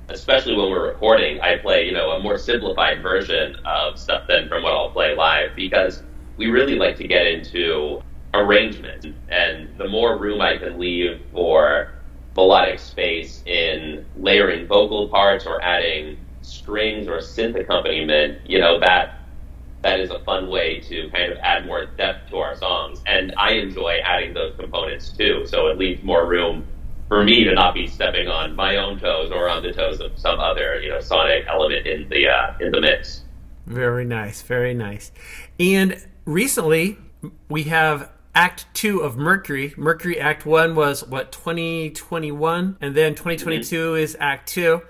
especially 0.08 0.56
when 0.56 0.70
we're 0.70 0.86
recording, 0.86 1.40
I 1.40 1.58
play, 1.58 1.86
you 1.86 1.92
know, 1.92 2.10
a 2.12 2.22
more 2.22 2.38
simplified 2.38 3.02
version 3.02 3.56
of 3.64 3.98
stuff 3.98 4.26
than 4.28 4.48
from 4.48 4.62
what 4.62 4.72
I'll 4.72 4.90
play 4.90 5.14
live 5.14 5.54
because 5.54 6.02
we 6.36 6.46
really 6.46 6.76
like 6.76 6.96
to 6.96 7.06
get 7.06 7.26
into 7.26 8.02
arrangement. 8.34 9.14
And 9.28 9.76
the 9.78 9.88
more 9.88 10.18
room 10.18 10.40
I 10.40 10.58
can 10.58 10.78
leave 10.78 11.20
for 11.32 11.92
melodic 12.36 12.78
space 12.78 13.42
in 13.46 14.04
layering 14.16 14.66
vocal 14.66 15.08
parts 15.08 15.46
or 15.46 15.62
adding 15.62 16.18
strings 16.42 17.08
or 17.08 17.18
synth 17.18 17.58
accompaniment, 17.58 18.38
you 18.48 18.60
know, 18.60 18.78
that 18.80 19.20
that 19.82 20.00
is 20.00 20.10
a 20.10 20.18
fun 20.20 20.48
way 20.48 20.80
to 20.80 21.08
kind 21.10 21.30
of 21.30 21.38
add 21.38 21.64
more 21.66 21.86
depth 21.86 22.30
to 22.30 22.38
our 22.38 22.56
songs. 22.56 23.02
And 23.06 23.32
I 23.38 23.52
enjoy 23.52 23.98
adding 24.02 24.34
those 24.34 24.54
components 24.56 25.10
too. 25.10 25.46
So 25.46 25.68
it 25.68 25.78
leaves 25.78 26.02
more 26.02 26.26
room 26.26 26.66
for 27.08 27.22
me 27.22 27.44
to 27.44 27.54
not 27.54 27.72
be 27.74 27.86
stepping 27.86 28.26
on 28.26 28.56
my 28.56 28.76
own 28.76 28.98
toes 28.98 29.30
or 29.30 29.48
on 29.48 29.62
the 29.62 29.72
toes 29.72 30.00
of 30.00 30.18
some 30.18 30.40
other 30.40 30.80
you 30.80 30.88
know 30.88 31.00
sonic 31.00 31.46
element 31.48 31.86
in 31.86 32.08
the 32.08 32.28
uh, 32.28 32.54
in 32.60 32.72
the 32.72 32.80
mix. 32.80 33.22
Very 33.66 34.04
nice, 34.04 34.42
very 34.42 34.74
nice. 34.74 35.12
And 35.58 36.04
recently 36.24 36.98
we 37.48 37.64
have 37.64 38.10
Act 38.36 38.66
Two 38.74 39.00
of 39.00 39.16
Mercury. 39.16 39.72
Mercury 39.78 40.20
Act 40.20 40.44
One 40.44 40.74
was 40.74 41.02
what 41.02 41.32
2021, 41.32 42.76
and 42.80 42.94
then 42.94 43.14
2022 43.14 43.76
mm-hmm. 43.76 43.96
is 43.96 44.16
Act 44.20 44.48
Two. 44.48 44.82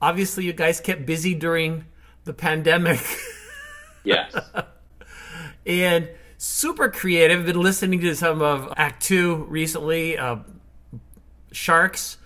Obviously, 0.00 0.46
you 0.46 0.54
guys 0.54 0.80
kept 0.80 1.04
busy 1.06 1.34
during 1.34 1.84
the 2.24 2.32
pandemic. 2.32 3.00
Yes. 4.06 4.36
and 5.64 6.10
super 6.36 6.90
creative. 6.90 7.46
Been 7.46 7.58
listening 7.58 8.00
to 8.00 8.14
some 8.14 8.42
of 8.42 8.70
Act 8.76 9.02
Two 9.02 9.46
recently. 9.48 10.18
Uh, 10.18 10.40
sharks, 11.52 12.18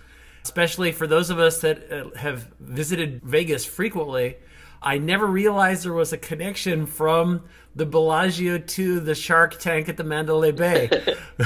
especially 0.43 0.91
for 0.91 1.07
those 1.07 1.29
of 1.29 1.39
us 1.39 1.61
that 1.61 1.89
uh, 1.89 2.17
have 2.17 2.51
visited 2.59 3.21
Vegas 3.23 3.65
frequently. 3.65 4.35
I 4.81 4.97
never 4.97 5.25
realized 5.25 5.83
there 5.83 5.93
was 5.93 6.13
a 6.13 6.17
connection 6.17 6.85
from 6.85 7.43
the 7.75 7.85
Bellagio 7.85 8.57
to 8.57 8.99
the 8.99 9.15
Shark 9.15 9.59
Tank 9.59 9.89
at 9.89 9.97
the 9.97 10.03
Mandalay 10.03 10.51
Bay. 10.51 10.89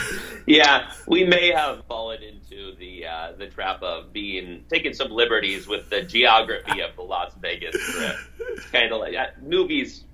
yeah, 0.45 0.91
we 1.07 1.23
may 1.25 1.51
have 1.51 1.85
fallen 1.85 2.21
into 2.21 2.75
the 2.77 3.05
uh, 3.05 3.31
the 3.37 3.47
trap 3.47 3.81
of 3.81 4.13
being 4.13 4.65
taking 4.69 4.93
some 4.93 5.11
liberties 5.11 5.67
with 5.67 5.89
the 5.89 6.01
geography 6.01 6.81
of 6.81 6.95
the 6.95 7.01
Las 7.01 7.33
Vegas 7.41 7.75
Strip. 7.81 8.15
It's 8.39 8.65
kind 8.67 8.91
of 8.91 8.99
like 8.99 9.15
uh, 9.15 9.27
movies. 9.41 10.05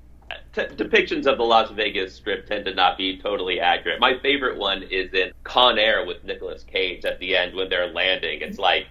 T- 0.53 0.61
depictions 0.61 1.25
of 1.25 1.39
the 1.39 1.43
Las 1.43 1.71
Vegas 1.71 2.13
Strip 2.13 2.45
tend 2.45 2.65
to 2.65 2.73
not 2.73 2.97
be 2.97 3.17
totally 3.17 3.59
accurate. 3.59 3.99
My 3.99 4.17
favorite 4.19 4.57
one 4.57 4.83
is 4.83 5.11
in 5.13 5.31
Con 5.43 5.79
Air 5.79 6.05
with 6.05 6.23
Nicolas 6.23 6.63
Cage 6.63 7.03
at 7.03 7.19
the 7.19 7.35
end 7.35 7.55
when 7.55 7.67
they're 7.67 7.91
landing. 7.91 8.41
It's 8.41 8.59
like 8.59 8.85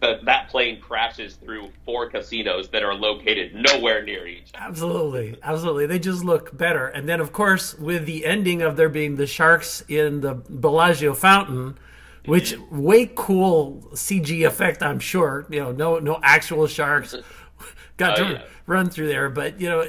the, 0.00 0.20
that 0.24 0.48
plane 0.48 0.80
crashes 0.80 1.36
through 1.36 1.70
four 1.84 2.10
casinos 2.10 2.68
that 2.68 2.82
are 2.82 2.94
located 2.94 3.54
nowhere 3.54 4.02
near 4.02 4.26
each 4.26 4.50
other. 4.54 4.64
Absolutely, 4.64 5.38
absolutely. 5.42 5.86
They 5.86 5.98
just 5.98 6.22
look 6.22 6.56
better. 6.56 6.86
And 6.86 7.08
then, 7.08 7.20
of 7.20 7.32
course, 7.32 7.74
with 7.78 8.04
the 8.04 8.26
ending 8.26 8.60
of 8.62 8.76
there 8.76 8.90
being 8.90 9.16
the 9.16 9.26
sharks 9.26 9.82
in 9.88 10.20
the 10.20 10.34
Bellagio 10.34 11.14
fountain, 11.14 11.78
which 12.26 12.52
mm-hmm. 12.52 12.82
way 12.82 13.10
cool 13.14 13.88
CG 13.94 14.46
effect, 14.46 14.82
I'm 14.82 14.98
sure. 14.98 15.46
You 15.48 15.60
know, 15.60 15.72
no 15.72 15.98
no 15.98 16.20
actual 16.22 16.66
sharks 16.66 17.14
got 17.96 18.18
oh, 18.18 18.24
to 18.24 18.32
yeah. 18.32 18.42
run 18.66 18.90
through 18.90 19.08
there, 19.08 19.30
but 19.30 19.60
you 19.60 19.68
know, 19.68 19.88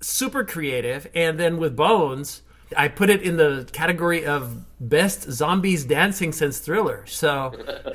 super 0.00 0.44
creative. 0.44 1.08
And 1.14 1.38
then 1.38 1.58
with 1.58 1.76
Bones. 1.76 2.42
I 2.76 2.86
put 2.86 3.10
it 3.10 3.22
in 3.22 3.36
the 3.36 3.68
category 3.72 4.24
of 4.24 4.64
best 4.78 5.22
zombies 5.28 5.84
dancing 5.84 6.30
since 6.30 6.60
Thriller. 6.60 7.04
So 7.04 7.52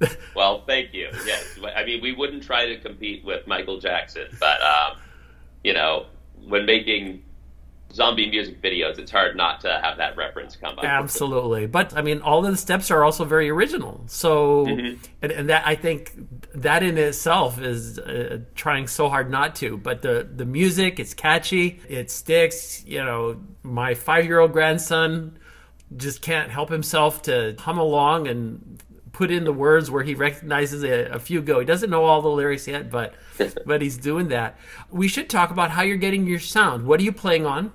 well, 0.34 0.64
thank 0.66 0.94
you. 0.94 1.08
Yes, 1.26 1.58
I 1.76 1.84
mean 1.84 2.02
we 2.02 2.12
wouldn't 2.12 2.42
try 2.42 2.66
to 2.66 2.78
compete 2.78 3.24
with 3.24 3.46
Michael 3.46 3.80
Jackson, 3.80 4.26
but 4.38 4.60
um, 4.62 4.98
you 5.62 5.74
know, 5.74 6.06
when 6.46 6.66
making 6.66 7.22
zombie 7.92 8.30
music 8.30 8.62
videos, 8.62 8.98
it's 8.98 9.10
hard 9.10 9.36
not 9.36 9.60
to 9.60 9.80
have 9.82 9.96
that 9.98 10.16
reference 10.16 10.56
come 10.56 10.78
up. 10.78 10.84
Absolutely, 10.84 11.66
but 11.66 11.96
I 11.96 12.02
mean, 12.02 12.20
all 12.20 12.44
of 12.44 12.50
the 12.50 12.56
steps 12.56 12.90
are 12.90 13.04
also 13.04 13.24
very 13.24 13.50
original. 13.50 14.04
So, 14.06 14.66
mm-hmm. 14.66 15.02
and, 15.22 15.32
and, 15.32 15.48
that 15.50 15.66
I 15.66 15.74
think 15.74 16.12
that 16.54 16.82
in 16.82 16.96
itself 16.98 17.60
is 17.60 17.98
uh, 17.98 18.40
trying 18.54 18.86
so 18.86 19.08
hard 19.08 19.30
not 19.30 19.54
to. 19.56 19.76
But 19.76 20.02
the 20.02 20.28
the 20.34 20.44
music, 20.44 21.00
it's 21.00 21.14
catchy, 21.14 21.80
it 21.88 22.10
sticks. 22.10 22.84
You 22.86 23.04
know, 23.04 23.40
my 23.62 23.94
five 23.94 24.24
year 24.24 24.38
old 24.38 24.52
grandson 24.52 25.38
just 25.96 26.22
can't 26.22 26.50
help 26.50 26.70
himself 26.70 27.22
to 27.22 27.56
hum 27.58 27.78
along 27.78 28.28
and 28.28 28.82
put 29.20 29.30
in 29.30 29.44
the 29.44 29.52
words 29.52 29.90
where 29.90 30.02
he 30.02 30.14
recognizes 30.14 30.82
a, 30.82 31.10
a, 31.10 31.18
few 31.18 31.42
go. 31.42 31.60
He 31.60 31.66
doesn't 31.66 31.90
know 31.90 32.06
all 32.06 32.22
the 32.22 32.30
lyrics 32.30 32.66
yet, 32.66 32.90
but 32.90 33.12
but 33.66 33.82
he's 33.82 33.98
doing 33.98 34.28
that. 34.28 34.58
We 34.90 35.08
should 35.08 35.28
talk 35.28 35.50
about 35.50 35.72
how 35.72 35.82
you're 35.82 35.98
getting 35.98 36.26
your 36.26 36.40
sound. 36.40 36.86
What 36.86 37.00
are 37.00 37.02
you 37.02 37.12
playing 37.12 37.44
on? 37.44 37.70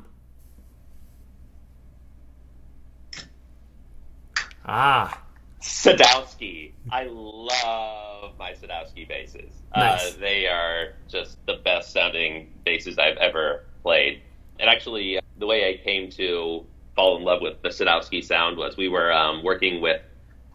Ah, 4.65 5.21
Sadowski. 5.61 6.71
I 6.89 7.03
love 7.11 8.33
my 8.39 8.53
Sadowski 8.53 9.07
basses. 9.07 9.51
Uh, 9.71 9.81
nice. 9.81 10.15
Uh, 10.15 10.17
they 10.19 10.47
are 10.47 10.93
just 11.07 11.37
the 11.45 11.57
best 11.63 11.93
sounding 11.93 12.51
basses 12.65 12.97
I've 12.97 13.17
ever 13.17 13.65
played. 13.83 14.23
And 14.59 14.67
actually, 14.67 15.19
the 15.37 15.45
way 15.45 15.69
I 15.69 15.83
came 15.83 16.09
to 16.13 16.65
fall 16.95 17.17
in 17.17 17.23
love 17.23 17.43
with 17.43 17.61
the 17.61 17.69
Sadowski 17.69 18.23
sound 18.23 18.57
was 18.57 18.77
we 18.77 18.87
were 18.87 19.13
um, 19.13 19.43
working 19.43 19.79
with 19.79 20.01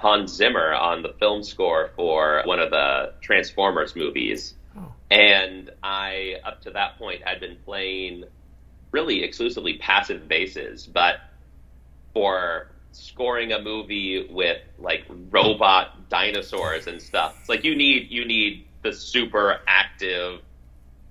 Hans 0.01 0.33
Zimmer 0.33 0.73
on 0.73 1.03
the 1.03 1.13
film 1.19 1.43
score 1.43 1.91
for 1.95 2.41
one 2.47 2.59
of 2.59 2.71
the 2.71 3.13
Transformers 3.21 3.95
movies. 3.95 4.55
Oh. 4.75 4.95
And 5.11 5.71
I, 5.83 6.37
up 6.43 6.63
to 6.63 6.71
that 6.71 6.99
point, 6.99 7.23
had 7.23 7.39
been 7.39 7.59
playing 7.67 8.25
really 8.93 9.23
exclusively 9.23 9.77
passive 9.77 10.27
basses, 10.27 10.87
but 10.87 11.17
for 12.15 12.69
scoring 12.93 13.53
a 13.53 13.61
movie 13.61 14.27
with 14.31 14.63
like 14.79 15.05
robot 15.29 16.09
dinosaurs 16.09 16.87
and 16.87 17.03
stuff, 17.03 17.37
it's 17.41 17.51
like 17.51 17.65
you 17.65 17.77
need 17.77 18.11
you 18.11 18.25
need 18.25 18.67
the 18.83 18.95
super 18.95 19.61
active, 19.67 20.41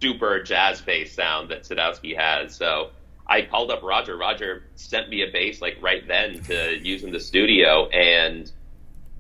super 0.02 0.42
jazz 0.42 0.82
bass 0.82 1.14
sound 1.14 1.52
that 1.52 1.62
Sadowski 1.62 2.18
has. 2.18 2.56
So 2.56 2.90
I 3.28 3.44
called 3.44 3.70
up 3.70 3.84
Roger. 3.84 4.18
Roger 4.18 4.64
sent 4.76 5.10
me 5.10 5.22
a 5.22 5.32
bass 5.32 5.62
like 5.62 5.78
right 5.80 6.08
then 6.08 6.42
to 6.46 6.80
use 6.82 7.04
in 7.04 7.12
the 7.12 7.20
studio, 7.20 7.88
and 7.90 8.52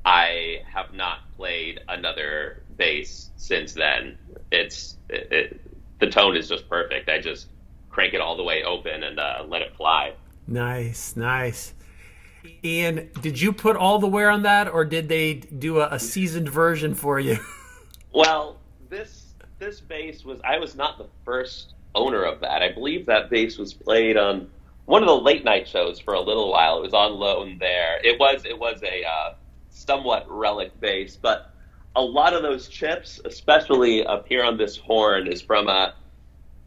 I 0.09 0.63
have 0.65 0.91
not 0.91 1.19
played 1.37 1.81
another 1.87 2.63
bass 2.77 3.29
since 3.37 3.73
then. 3.73 4.17
It's 4.51 4.97
it, 5.07 5.31
it, 5.31 5.61
the 5.99 6.09
tone 6.09 6.35
is 6.35 6.49
just 6.49 6.67
perfect. 6.67 7.07
I 7.09 7.21
just 7.21 7.45
crank 7.91 8.15
it 8.15 8.19
all 8.19 8.35
the 8.35 8.43
way 8.43 8.63
open 8.63 9.03
and 9.03 9.19
uh, 9.19 9.45
let 9.47 9.61
it 9.61 9.75
fly. 9.75 10.13
Nice, 10.47 11.15
nice. 11.15 11.75
Ian, 12.63 13.11
did 13.21 13.39
you 13.39 13.53
put 13.53 13.75
all 13.75 13.99
the 13.99 14.07
wear 14.07 14.31
on 14.31 14.41
that, 14.41 14.67
or 14.67 14.83
did 14.83 15.09
they 15.09 15.35
do 15.35 15.79
a, 15.79 15.89
a 15.91 15.99
seasoned 15.99 16.49
version 16.49 16.95
for 16.95 17.19
you? 17.19 17.37
well, 18.11 18.57
this 18.89 19.35
this 19.59 19.79
bass 19.79 20.25
was 20.25 20.39
I 20.43 20.57
was 20.57 20.75
not 20.75 20.97
the 20.97 21.05
first 21.23 21.73
owner 21.93 22.23
of 22.23 22.39
that. 22.39 22.63
I 22.63 22.71
believe 22.71 23.05
that 23.05 23.29
bass 23.29 23.59
was 23.59 23.75
played 23.75 24.17
on 24.17 24.49
one 24.85 25.03
of 25.03 25.07
the 25.07 25.19
late 25.19 25.43
night 25.43 25.67
shows 25.67 25.99
for 25.99 26.15
a 26.15 26.21
little 26.21 26.49
while. 26.49 26.79
It 26.79 26.81
was 26.81 26.95
on 26.95 27.13
loan 27.13 27.59
there. 27.59 27.99
It 28.03 28.19
was 28.19 28.43
it 28.43 28.57
was 28.57 28.81
a 28.81 29.03
uh, 29.05 29.33
somewhat 29.79 30.25
relic 30.29 30.79
bass, 30.79 31.15
but 31.15 31.51
a 31.95 32.01
lot 32.01 32.33
of 32.33 32.41
those 32.41 32.67
chips, 32.67 33.19
especially 33.25 34.05
up 34.05 34.27
here 34.27 34.43
on 34.43 34.57
this 34.57 34.77
horn, 34.77 35.27
is 35.27 35.41
from 35.41 35.67
a. 35.67 35.93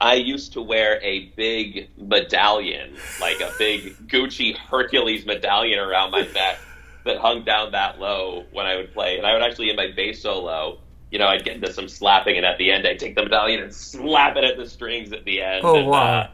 I 0.00 0.14
used 0.14 0.54
to 0.54 0.62
wear 0.62 1.00
a 1.00 1.26
big 1.36 1.88
medallion, 1.96 2.96
like 3.20 3.40
a 3.40 3.52
big 3.56 4.08
Gucci 4.08 4.56
Hercules 4.56 5.24
medallion 5.24 5.78
around 5.78 6.10
my 6.10 6.22
neck 6.22 6.58
that 7.04 7.18
hung 7.18 7.44
down 7.44 7.70
that 7.72 8.00
low 8.00 8.44
when 8.50 8.66
I 8.66 8.76
would 8.76 8.92
play. 8.92 9.16
And 9.18 9.24
I 9.24 9.32
would 9.32 9.42
actually, 9.42 9.70
in 9.70 9.76
my 9.76 9.92
bass 9.94 10.22
solo, 10.22 10.78
you 11.12 11.20
know, 11.20 11.26
I'd 11.26 11.44
get 11.44 11.54
into 11.54 11.72
some 11.72 11.88
slapping, 11.88 12.36
and 12.36 12.44
at 12.44 12.58
the 12.58 12.72
end, 12.72 12.84
I'd 12.84 12.98
take 12.98 13.14
the 13.14 13.22
medallion 13.22 13.62
and 13.62 13.72
slap 13.72 14.36
it 14.36 14.42
at 14.42 14.56
the 14.56 14.68
strings 14.68 15.12
at 15.12 15.24
the 15.24 15.40
end. 15.40 15.64
Oh, 15.64 15.76
and, 15.76 15.86
wow. 15.86 16.28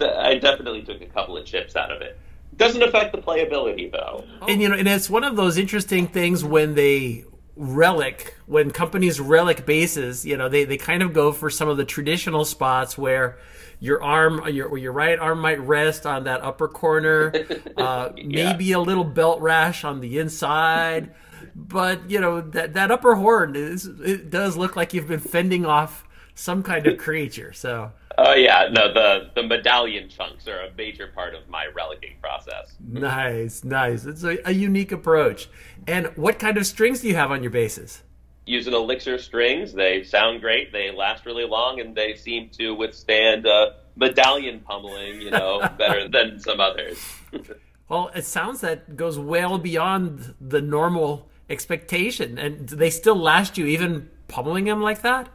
Uh, 0.00 0.12
I 0.16 0.34
definitely 0.38 0.82
took 0.82 1.00
a 1.00 1.06
couple 1.06 1.36
of 1.36 1.44
chips 1.44 1.76
out 1.76 1.92
of 1.92 2.02
it. 2.02 2.18
Doesn't 2.56 2.82
affect 2.82 3.12
the 3.12 3.20
playability 3.20 3.90
though. 3.90 4.24
And 4.48 4.60
you 4.62 4.68
know, 4.68 4.76
and 4.76 4.88
it's 4.88 5.10
one 5.10 5.24
of 5.24 5.36
those 5.36 5.58
interesting 5.58 6.06
things 6.06 6.44
when 6.44 6.74
they 6.74 7.24
relic 7.56 8.36
when 8.44 8.70
companies 8.70 9.18
relic 9.18 9.64
basses 9.64 10.26
you 10.26 10.36
know 10.36 10.46
they, 10.46 10.64
they 10.64 10.76
kind 10.76 11.02
of 11.02 11.14
go 11.14 11.32
for 11.32 11.48
some 11.48 11.68
of 11.68 11.78
the 11.78 11.86
traditional 11.86 12.44
spots 12.44 12.98
where 12.98 13.38
your 13.80 14.02
arm 14.02 14.46
your 14.48 14.76
your 14.76 14.92
right 14.92 15.18
arm 15.18 15.40
might 15.40 15.58
rest 15.60 16.04
on 16.04 16.24
that 16.24 16.42
upper 16.42 16.68
corner 16.68 17.32
uh, 17.78 18.10
yeah. 18.14 18.52
maybe 18.52 18.72
a 18.72 18.78
little 18.78 19.04
belt 19.04 19.40
rash 19.40 19.84
on 19.84 20.00
the 20.00 20.18
inside 20.18 21.14
but 21.54 22.10
you 22.10 22.20
know 22.20 22.42
that 22.42 22.74
that 22.74 22.90
upper 22.90 23.14
horn 23.14 23.56
is 23.56 23.86
it 23.86 24.28
does 24.28 24.58
look 24.58 24.76
like 24.76 24.92
you've 24.92 25.08
been 25.08 25.18
fending 25.18 25.64
off 25.64 26.05
some 26.36 26.62
kind 26.62 26.86
of 26.86 26.96
creature 26.98 27.52
so 27.52 27.90
Oh 28.18 28.34
yeah, 28.34 28.68
no 28.70 28.92
the 28.92 29.30
the 29.34 29.42
medallion 29.42 30.08
chunks 30.08 30.48
are 30.48 30.60
a 30.60 30.72
major 30.74 31.08
part 31.08 31.34
of 31.34 31.48
my 31.48 31.66
relicking 31.76 32.18
process. 32.20 32.74
Nice, 32.80 33.62
nice. 33.62 34.06
It's 34.06 34.22
a, 34.22 34.38
a 34.48 34.52
unique 34.52 34.90
approach. 34.90 35.48
And 35.86 36.06
what 36.16 36.38
kind 36.38 36.56
of 36.56 36.66
strings 36.66 37.00
do 37.00 37.08
you 37.08 37.14
have 37.14 37.30
on 37.30 37.42
your 37.42 37.50
basses? 37.50 38.02
Using 38.46 38.72
Elixir 38.72 39.18
strings, 39.18 39.72
they 39.72 40.02
sound 40.02 40.40
great. 40.40 40.72
They 40.72 40.90
last 40.92 41.26
really 41.26 41.44
long, 41.44 41.80
and 41.80 41.94
they 41.94 42.14
seem 42.14 42.48
to 42.50 42.74
withstand 42.74 43.46
uh, 43.46 43.72
medallion 43.96 44.60
pummeling, 44.60 45.20
you 45.20 45.30
know, 45.30 45.68
better 45.78 46.08
than 46.08 46.38
some 46.40 46.60
others. 46.60 46.98
well, 47.88 48.10
it 48.14 48.24
sounds 48.24 48.62
that 48.62 48.96
goes 48.96 49.18
well 49.18 49.58
beyond 49.58 50.34
the 50.40 50.62
normal 50.62 51.28
expectation, 51.50 52.38
and 52.38 52.68
they 52.68 52.88
still 52.88 53.16
last 53.16 53.58
you 53.58 53.66
even 53.66 54.08
pummeling 54.28 54.64
them 54.64 54.80
like 54.80 55.02
that. 55.02 55.28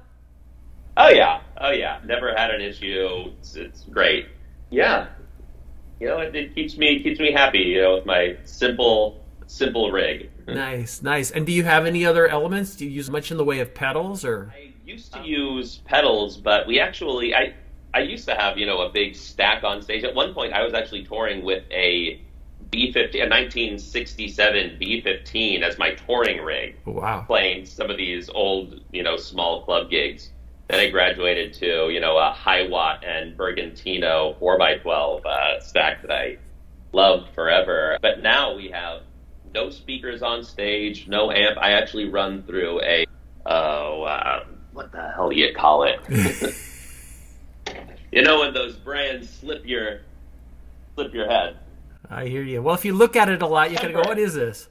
Oh 1.02 1.10
yeah, 1.10 1.42
oh 1.58 1.72
yeah. 1.72 2.00
Never 2.06 2.32
had 2.36 2.52
an 2.52 2.62
issue. 2.62 3.32
It's, 3.40 3.56
it's 3.56 3.84
great. 3.86 4.28
Yeah, 4.70 5.08
you 6.00 6.08
know, 6.08 6.20
it, 6.20 6.36
it, 6.36 6.54
keeps 6.54 6.78
me 6.78 7.02
keeps 7.02 7.20
me 7.20 7.32
happy. 7.32 7.60
You 7.60 7.82
know, 7.82 7.96
with 7.96 8.06
my 8.06 8.38
simple 8.44 9.20
simple 9.48 9.92
rig. 9.92 10.30
nice, 10.48 11.02
nice. 11.02 11.32
And 11.32 11.44
do 11.46 11.52
you 11.52 11.64
have 11.64 11.88
any 11.88 12.06
other 12.06 12.28
elements? 12.28 12.76
Do 12.76 12.86
you 12.86 12.92
use 12.92 13.10
much 13.10 13.32
in 13.32 13.38
the 13.38 13.44
way 13.44 13.60
of 13.62 13.74
pedals 13.74 14.24
or? 14.24 14.54
I 14.56 14.74
used 14.86 15.12
to 15.14 15.22
use 15.22 15.82
pedals, 15.86 16.38
but 16.38 16.68
we 16.68 16.80
actually 16.80 17.34
I 17.34 17.56
I 17.96 18.02
used 18.02 18.28
to 18.28 18.36
have 18.36 18.60
you 18.60 18.68
know 18.68 18.82
a 18.82 18.92
big 18.92 19.16
stack 19.16 19.64
on 19.64 19.82
stage. 19.82 20.04
At 20.04 20.14
one 20.14 20.36
point, 20.36 20.54
I 20.54 20.64
was 20.64 20.76
actually 20.76 21.04
touring 21.04 21.44
with 21.44 21.64
a 21.72 22.22
B15, 22.72 23.16
a 23.16 23.28
1967 23.28 24.78
B15 24.80 25.64
as 25.64 25.80
my 25.80 25.96
touring 25.96 26.44
rig. 26.44 26.78
Wow. 26.86 27.24
Playing 27.26 27.66
some 27.66 27.90
of 27.90 27.98
these 27.98 28.30
old, 28.30 28.82
you 28.92 29.02
know, 29.02 29.18
small 29.18 29.64
club 29.64 29.90
gigs. 29.90 30.30
Then 30.72 30.80
I 30.80 30.90
graduated 30.90 31.54
to, 31.56 31.90
you 31.90 32.00
know, 32.00 32.18
a 32.18 32.34
Hiwatt 32.34 33.06
and 33.06 33.38
Bergantino 33.38 34.40
4x12 34.40 35.26
uh, 35.26 35.60
stack 35.60 36.02
that 36.02 36.12
I 36.12 36.38
loved 36.94 37.36
forever. 37.36 37.98
But 38.02 38.22
now 38.22 38.56
we 38.56 38.70
have 38.70 39.02
no 39.54 39.70
speakers 39.70 40.22
on 40.22 40.46
stage, 40.46 41.10
no 41.10 41.30
amp. 41.30 41.58
I 41.58 41.74
actually 41.74 42.10
run 42.10 42.44
through 42.44 42.82
a, 42.84 43.06
oh, 43.46 44.04
uh, 44.04 44.46
what 44.72 44.94
the 44.94 45.12
hell 45.14 45.30
do 45.30 45.36
you 45.36 45.54
call 45.54 45.84
it? 45.84 46.00
You 48.12 48.22
know 48.22 48.42
when 48.42 48.54
those 48.54 48.76
brands 48.76 49.30
slip 49.30 49.66
your 49.66 50.02
slip 50.96 51.14
your 51.14 51.28
head. 51.28 51.58
I 52.10 52.26
hear 52.26 52.44
you. 52.44 52.62
Well, 52.62 52.76
if 52.76 52.84
you 52.84 52.94
look 52.94 53.16
at 53.16 53.30
it 53.30 53.42
a 53.42 53.48
lot, 53.48 53.72
you 53.72 53.78
kind 53.78 53.96
of 53.96 54.04
go, 54.04 54.10
"What 54.10 54.20
is 54.20 54.34
this?" 54.34 54.68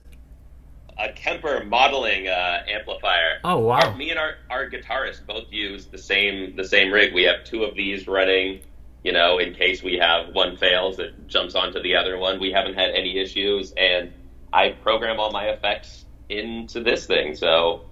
A 1.00 1.12
Kemper 1.12 1.64
modeling 1.64 2.28
uh, 2.28 2.62
amplifier. 2.68 3.40
Oh 3.44 3.58
wow! 3.58 3.80
Our, 3.80 3.96
me 3.96 4.10
and 4.10 4.18
our, 4.18 4.34
our 4.50 4.68
guitarist 4.68 5.26
both 5.26 5.50
use 5.50 5.86
the 5.86 5.98
same 5.98 6.56
the 6.56 6.64
same 6.64 6.92
rig. 6.92 7.14
We 7.14 7.24
have 7.24 7.44
two 7.44 7.64
of 7.64 7.74
these 7.74 8.06
running. 8.06 8.60
You 9.02 9.12
know, 9.12 9.38
in 9.38 9.54
case 9.54 9.82
we 9.82 9.96
have 9.96 10.34
one 10.34 10.58
fails, 10.58 10.98
it 10.98 11.26
jumps 11.26 11.54
onto 11.54 11.82
the 11.82 11.96
other 11.96 12.18
one. 12.18 12.38
We 12.38 12.52
haven't 12.52 12.74
had 12.74 12.90
any 12.90 13.18
issues, 13.18 13.72
and 13.72 14.12
I 14.52 14.70
program 14.70 15.18
all 15.18 15.32
my 15.32 15.46
effects 15.46 16.04
into 16.28 16.82
this 16.82 17.06
thing. 17.06 17.34
So 17.34 17.86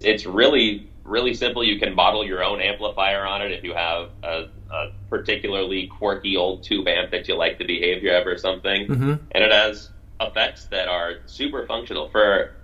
it's 0.00 0.26
really 0.26 0.90
really 1.04 1.34
simple. 1.34 1.64
You 1.64 1.78
can 1.78 1.94
model 1.94 2.24
your 2.24 2.44
own 2.44 2.60
amplifier 2.60 3.26
on 3.26 3.42
it 3.42 3.52
if 3.52 3.64
you 3.64 3.74
have 3.74 4.10
a, 4.22 4.48
a 4.70 4.92
particularly 5.10 5.88
quirky 5.88 6.36
old 6.36 6.62
tube 6.62 6.86
amp 6.88 7.10
that 7.10 7.28
you 7.28 7.36
like 7.36 7.58
the 7.58 7.64
behavior 7.64 8.16
of 8.16 8.26
or 8.26 8.38
something. 8.38 8.86
Mm-hmm. 8.86 9.14
And 9.32 9.44
it 9.44 9.52
has 9.52 9.90
effects 10.28 10.66
that 10.66 10.88
are 10.88 11.16
super 11.26 11.66
functional 11.66 12.08
for. 12.10 12.54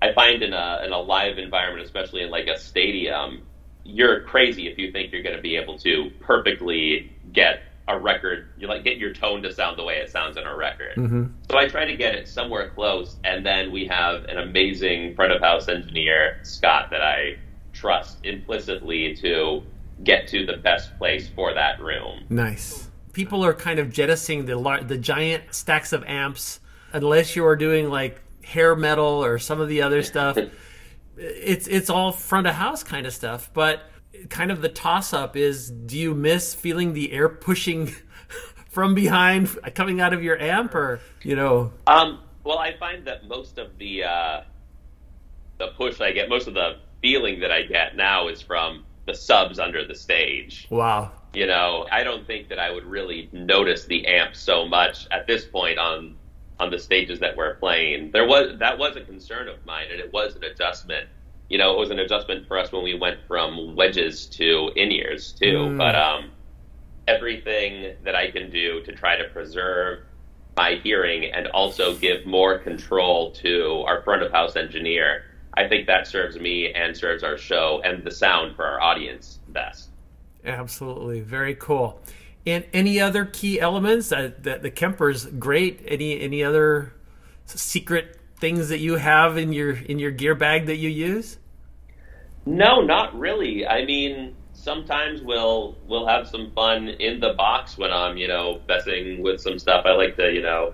I 0.00 0.12
find 0.12 0.42
in 0.42 0.52
a 0.52 0.82
in 0.84 0.92
a 0.92 1.00
live 1.00 1.38
environment, 1.38 1.84
especially 1.84 2.22
in 2.22 2.30
like 2.30 2.46
a 2.46 2.58
stadium, 2.58 3.42
you're 3.84 4.20
crazy 4.22 4.68
if 4.68 4.78
you 4.78 4.92
think 4.92 5.12
you're 5.12 5.22
going 5.22 5.36
to 5.36 5.42
be 5.42 5.56
able 5.56 5.78
to 5.78 6.10
perfectly 6.20 7.12
get 7.32 7.62
a 7.88 7.98
record. 7.98 8.48
You 8.58 8.68
like 8.68 8.84
get 8.84 8.98
your 8.98 9.12
tone 9.12 9.42
to 9.42 9.52
sound 9.52 9.78
the 9.78 9.84
way 9.84 9.96
it 9.96 10.10
sounds 10.10 10.36
in 10.36 10.44
a 10.44 10.54
record. 10.54 10.96
Mm-hmm. 10.96 11.24
So 11.50 11.58
I 11.58 11.66
try 11.66 11.86
to 11.86 11.96
get 11.96 12.14
it 12.14 12.28
somewhere 12.28 12.70
close, 12.70 13.16
and 13.24 13.44
then 13.44 13.72
we 13.72 13.86
have 13.86 14.24
an 14.24 14.38
amazing 14.38 15.14
front 15.16 15.32
of 15.32 15.40
house 15.40 15.68
engineer, 15.68 16.38
Scott, 16.42 16.90
that 16.90 17.02
I 17.02 17.38
trust 17.72 18.18
implicitly 18.24 19.16
to 19.16 19.62
get 20.04 20.28
to 20.28 20.46
the 20.46 20.58
best 20.58 20.96
place 20.98 21.28
for 21.28 21.54
that 21.54 21.80
room. 21.80 22.24
Nice. 22.28 22.88
People 23.12 23.44
are 23.44 23.54
kind 23.54 23.78
of 23.78 23.90
jettisoning 23.90 24.46
the 24.46 24.56
lar- 24.56 24.84
the 24.84 24.98
giant 24.98 25.54
stacks 25.54 25.92
of 25.92 26.04
amps 26.04 26.60
unless 26.92 27.36
you 27.36 27.44
are 27.46 27.56
doing 27.56 27.90
like 27.90 28.20
hair 28.44 28.74
metal 28.74 29.24
or 29.24 29.38
some 29.38 29.60
of 29.60 29.68
the 29.68 29.82
other 29.82 30.02
stuff. 30.02 30.38
it's 31.16 31.66
it's 31.66 31.90
all 31.90 32.12
front 32.12 32.46
of 32.46 32.54
house 32.54 32.82
kind 32.82 33.06
of 33.06 33.12
stuff, 33.12 33.50
but 33.52 33.82
kind 34.28 34.50
of 34.50 34.62
the 34.62 34.68
toss 34.68 35.12
up 35.12 35.36
is 35.36 35.70
do 35.70 35.98
you 35.98 36.14
miss 36.14 36.54
feeling 36.54 36.92
the 36.92 37.12
air 37.12 37.28
pushing 37.28 37.94
from 38.68 38.94
behind 38.94 39.48
coming 39.74 40.00
out 40.00 40.12
of 40.12 40.22
your 40.22 40.40
amp 40.40 40.74
or 40.74 41.00
you 41.22 41.36
know? 41.36 41.72
Um 41.86 42.20
well 42.44 42.58
i 42.58 42.76
find 42.78 43.06
that 43.06 43.28
most 43.28 43.58
of 43.58 43.76
the 43.78 44.04
uh 44.04 44.42
the 45.58 45.68
push 45.76 46.00
i 46.00 46.12
get 46.12 46.28
most 46.28 46.48
of 46.48 46.54
the 46.54 46.76
feeling 47.02 47.40
that 47.40 47.52
i 47.52 47.62
get 47.62 47.96
now 47.96 48.28
is 48.28 48.42
from 48.42 48.84
the 49.06 49.14
subs 49.14 49.58
under 49.58 49.86
the 49.86 49.94
stage. 49.94 50.66
Wow. 50.70 51.12
You 51.32 51.46
know 51.46 51.86
i 51.90 52.02
don't 52.02 52.26
think 52.26 52.48
that 52.48 52.58
i 52.58 52.70
would 52.70 52.84
really 52.84 53.28
notice 53.32 53.84
the 53.84 54.06
amp 54.06 54.34
so 54.34 54.66
much 54.66 55.06
at 55.10 55.26
this 55.26 55.44
point 55.44 55.78
on 55.78 56.16
on 56.60 56.70
the 56.70 56.78
stages 56.78 57.20
that 57.20 57.36
we're 57.36 57.54
playing 57.56 58.10
there 58.12 58.26
was 58.26 58.58
that 58.58 58.78
was 58.78 58.96
a 58.96 59.00
concern 59.00 59.48
of 59.48 59.64
mine 59.64 59.86
and 59.90 60.00
it 60.00 60.12
was 60.12 60.36
an 60.36 60.44
adjustment 60.44 61.08
you 61.48 61.56
know, 61.56 61.74
it 61.74 61.78
was 61.78 61.90
an 61.90 61.98
adjustment 61.98 62.46
for 62.46 62.58
us 62.58 62.72
when 62.72 62.84
we 62.84 62.94
went 62.94 63.20
from 63.26 63.74
wedges 63.74 64.26
to 64.26 64.70
in 64.76 64.92
ears 64.92 65.32
too. 65.32 65.68
Mm. 65.70 65.78
But 65.78 65.94
um, 65.94 66.30
everything 67.06 67.94
that 68.04 68.14
I 68.14 68.30
can 68.30 68.50
do 68.50 68.82
to 68.82 68.92
try 68.92 69.16
to 69.16 69.24
preserve 69.28 70.00
my 70.56 70.74
hearing 70.82 71.24
and 71.32 71.46
also 71.48 71.96
give 71.96 72.26
more 72.26 72.58
control 72.58 73.30
to 73.30 73.84
our 73.86 74.02
front 74.02 74.22
of 74.22 74.32
house 74.32 74.56
engineer, 74.56 75.24
I 75.54 75.68
think 75.68 75.86
that 75.86 76.06
serves 76.06 76.36
me 76.38 76.72
and 76.72 76.96
serves 76.96 77.22
our 77.22 77.38
show 77.38 77.80
and 77.84 78.04
the 78.04 78.10
sound 78.10 78.56
for 78.56 78.66
our 78.66 78.80
audience 78.80 79.38
best. 79.48 79.88
Absolutely, 80.44 81.20
very 81.20 81.54
cool. 81.54 82.00
And 82.48 82.64
any 82.72 82.98
other 82.98 83.26
key 83.26 83.60
elements 83.60 84.08
that, 84.08 84.44
that 84.44 84.62
the 84.62 84.70
Kemper's 84.70 85.26
great? 85.26 85.82
Any 85.86 86.18
any 86.18 86.42
other 86.42 86.94
secret 87.44 88.18
things 88.38 88.70
that 88.70 88.78
you 88.78 88.96
have 88.96 89.36
in 89.36 89.52
your 89.52 89.72
in 89.72 89.98
your 89.98 90.12
gear 90.12 90.34
bag 90.34 90.64
that 90.64 90.76
you 90.76 90.88
use? 90.88 91.36
No, 92.46 92.80
not 92.80 93.18
really. 93.18 93.66
I 93.66 93.84
mean, 93.84 94.34
sometimes 94.54 95.20
we'll 95.20 95.76
we'll 95.86 96.06
have 96.06 96.26
some 96.26 96.50
fun 96.52 96.88
in 96.88 97.20
the 97.20 97.34
box 97.34 97.76
when 97.76 97.92
I'm, 97.92 98.16
you 98.16 98.28
know, 98.28 98.62
messing 98.66 99.22
with 99.22 99.42
some 99.42 99.58
stuff. 99.58 99.84
I 99.84 99.90
like 99.90 100.16
to, 100.16 100.32
you 100.32 100.40
know, 100.40 100.72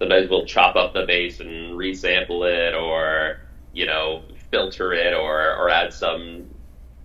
sometimes 0.00 0.28
we'll 0.28 0.46
chop 0.46 0.74
up 0.74 0.92
the 0.92 1.06
bass 1.06 1.38
and 1.38 1.78
resample 1.78 2.50
it 2.50 2.74
or, 2.74 3.42
you 3.72 3.86
know, 3.86 4.22
filter 4.50 4.92
it 4.92 5.14
or 5.14 5.54
or 5.54 5.70
add 5.70 5.92
some 5.92 6.50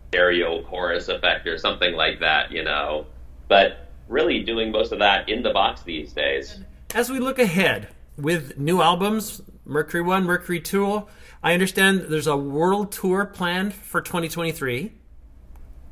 stereo 0.07 0.63
chorus 0.63 1.07
effect 1.07 1.45
or 1.45 1.59
something 1.59 1.93
like 1.93 2.19
that, 2.21 2.51
you 2.51 2.63
know. 2.63 3.05
But 3.47 3.86
really 4.07 4.43
doing 4.43 4.71
most 4.71 4.91
of 4.91 4.99
that 4.99 5.29
in 5.29 5.43
the 5.43 5.51
box 5.51 5.81
these 5.81 6.13
days. 6.13 6.59
As 6.95 7.09
we 7.09 7.19
look 7.19 7.39
ahead 7.39 7.89
with 8.17 8.57
new 8.57 8.81
albums, 8.81 9.41
Mercury 9.65 10.01
One, 10.01 10.23
Mercury 10.23 10.59
Two. 10.59 11.07
I 11.43 11.53
understand 11.53 12.01
there's 12.09 12.27
a 12.27 12.37
world 12.37 12.91
tour 12.91 13.25
planned 13.25 13.73
for 13.73 14.01
2023. 14.01 14.91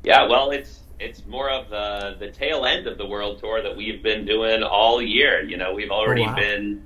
Yeah, 0.02 0.26
well, 0.26 0.50
it's 0.50 0.80
it's 0.98 1.26
more 1.26 1.50
of 1.50 1.68
the 1.68 2.16
the 2.18 2.30
tail 2.30 2.64
end 2.64 2.86
of 2.86 2.98
the 2.98 3.06
world 3.06 3.38
tour 3.38 3.62
that 3.62 3.76
we've 3.76 4.02
been 4.02 4.24
doing 4.24 4.62
all 4.62 5.00
year. 5.00 5.42
You 5.42 5.56
know, 5.56 5.74
we've 5.74 5.90
already 5.90 6.22
oh, 6.22 6.26
wow. 6.26 6.36
been 6.36 6.84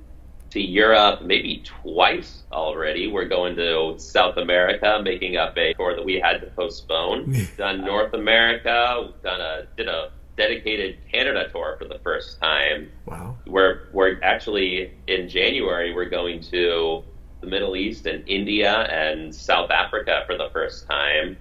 to 0.51 0.61
Europe 0.61 1.21
maybe 1.21 1.63
twice 1.65 2.43
already. 2.51 3.07
We're 3.07 3.27
going 3.29 3.55
to 3.55 3.95
South 3.97 4.37
America, 4.37 5.01
making 5.03 5.37
up 5.37 5.57
a 5.57 5.73
tour 5.73 5.95
that 5.95 6.03
we 6.03 6.19
had 6.19 6.41
to 6.41 6.47
postpone. 6.47 7.35
done 7.57 7.81
North 7.81 8.13
America, 8.13 9.13
done 9.23 9.41
a 9.41 9.67
did 9.77 9.87
a 9.87 10.11
dedicated 10.37 10.97
Canada 11.11 11.47
tour 11.51 11.75
for 11.77 11.87
the 11.87 11.99
first 12.03 12.39
time. 12.39 12.91
Wow. 13.05 13.37
We're 13.45 13.89
we're 13.93 14.19
actually 14.23 14.93
in 15.07 15.29
January 15.29 15.93
we're 15.93 16.09
going 16.09 16.41
to 16.43 17.03
the 17.41 17.47
Middle 17.47 17.75
East 17.75 18.05
and 18.05 18.27
India 18.27 18.83
and 18.83 19.33
South 19.33 19.71
Africa 19.71 20.23
for 20.25 20.37
the 20.37 20.49
first 20.53 20.87
time. 20.87 21.37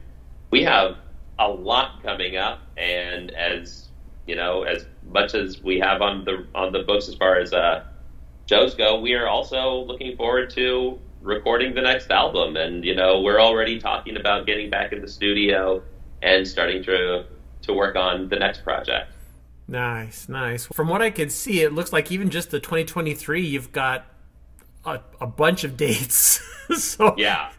We 0.51 0.63
have 0.65 0.97
a 1.39 1.49
lot 1.49 2.03
coming 2.03 2.37
up 2.37 2.61
and 2.77 3.31
as 3.33 3.89
you 4.27 4.37
know, 4.37 4.63
as 4.63 4.87
much 5.03 5.35
as 5.35 5.61
we 5.63 5.79
have 5.81 6.03
on 6.03 6.25
the 6.25 6.47
on 6.55 6.73
the 6.73 6.81
books 6.81 7.09
as 7.09 7.15
far 7.15 7.39
as 7.39 7.53
uh 7.53 7.85
shows 8.49 8.75
go, 8.75 9.01
we 9.01 9.15
are 9.15 9.29
also 9.29 9.85
looking 9.85 10.17
forward 10.17 10.51
to 10.51 10.99
recording 11.21 11.75
the 11.75 11.83
next 11.83 12.11
album 12.11 12.57
and 12.57 12.85
you 12.85 12.95
know, 12.95 13.21
we're 13.21 13.41
already 13.41 13.79
talking 13.79 14.17
about 14.17 14.47
getting 14.47 14.71
back 14.71 14.93
in 14.93 15.01
the 15.01 15.09
studio 15.09 15.83
and 16.23 16.47
starting 16.47 16.83
to 16.85 17.25
to 17.63 17.73
work 17.73 17.97
on 17.97 18.29
the 18.29 18.37
next 18.37 18.63
project. 18.65 19.13
Nice, 19.71 20.29
nice. 20.29 20.67
From 20.67 20.89
what 20.89 21.01
I 21.01 21.11
can 21.11 21.31
see, 21.31 21.63
it 21.63 21.73
looks 21.73 21.93
like 21.93 22.11
even 22.11 22.29
just 22.29 22.51
the 22.51 22.59
2023, 22.59 23.47
you've 23.47 23.71
got 23.71 24.05
a, 24.85 25.01
a 25.21 25.27
bunch 25.27 25.63
of 25.63 25.77
dates. 25.77 26.41
so 26.77 27.15
yeah, 27.17 27.53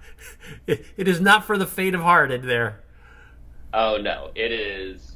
it, 0.68 0.86
it 0.98 1.08
is 1.08 1.22
not 1.22 1.46
for 1.46 1.58
the 1.58 1.66
faint 1.66 1.96
of 1.96 2.02
heart 2.02 2.32
in 2.32 2.46
there. 2.46 2.82
Oh 3.74 3.98
no, 3.98 4.32
it 4.36 4.52
is. 4.52 5.16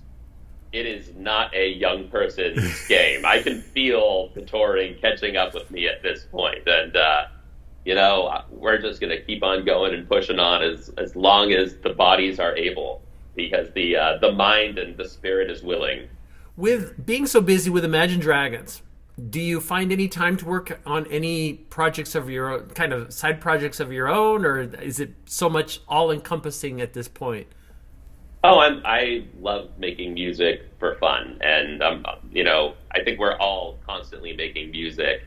It 0.72 0.86
is 0.86 1.14
not 1.16 1.54
a 1.54 1.70
young 1.70 2.08
person's 2.10 2.86
game. 2.88 3.26
I 3.26 3.42
can 3.42 3.62
feel 3.62 4.30
the 4.34 4.42
touring 4.42 4.98
catching 5.00 5.38
up 5.38 5.54
with 5.54 5.70
me 5.72 5.88
at 5.88 6.02
this 6.02 6.24
point, 6.24 6.66
and 6.66 6.96
uh, 6.96 7.26
you 7.84 7.96
know 7.96 8.42
we're 8.50 8.78
just 8.78 9.02
going 9.02 9.12
to 9.12 9.22
keep 9.22 9.44
on 9.44 9.66
going 9.66 9.94
and 9.94 10.08
pushing 10.08 10.40
on 10.40 10.64
as 10.64 10.90
as 10.98 11.16
long 11.16 11.52
as 11.52 11.76
the 11.78 11.90
bodies 11.90 12.40
are 12.40 12.56
able 12.56 13.02
because 13.36 13.72
the 13.74 13.96
uh, 13.96 14.18
the 14.20 14.32
mind 14.32 14.78
and 14.78 14.98
the 14.98 15.08
spirit 15.08 15.50
is 15.50 15.64
willing. 15.64 16.08
With 16.58 17.06
being 17.06 17.26
so 17.26 17.42
busy 17.42 17.70
with 17.70 17.84
Imagine 17.84 18.20
Dragons, 18.20 18.82
do 19.30 19.40
you 19.40 19.62
find 19.62 19.92
any 19.92 20.08
time 20.08 20.38
to 20.38 20.46
work 20.46 20.80
on 20.86 21.08
any 21.08 21.54
projects 21.54 22.16
of 22.16 22.30
your 22.30 22.52
own, 22.52 22.70
kind 22.70 22.94
of 22.94 23.14
side 23.14 23.40
projects 23.40 23.80
of 23.80 23.92
your 23.92 24.08
own, 24.08 24.46
or 24.46 24.60
is 24.62 25.00
it 25.00 25.14
so 25.26 25.50
much 25.50 25.80
all 25.88 26.12
encompassing 26.12 26.82
at 26.82 26.94
this 26.94 27.08
point? 27.08 27.48
Oh, 28.44 28.60
I'm, 28.60 28.82
I 28.86 29.26
love 29.40 29.72
making 29.78 30.14
music 30.14 30.70
for 30.80 30.96
fun, 30.96 31.38
and 31.42 31.82
um, 31.82 32.06
you 32.32 32.44
know, 32.44 32.76
I 32.92 33.04
think 33.04 33.20
we're 33.20 33.38
all 33.38 33.80
constantly 33.88 34.36
making 34.36 34.72
music. 34.72 35.24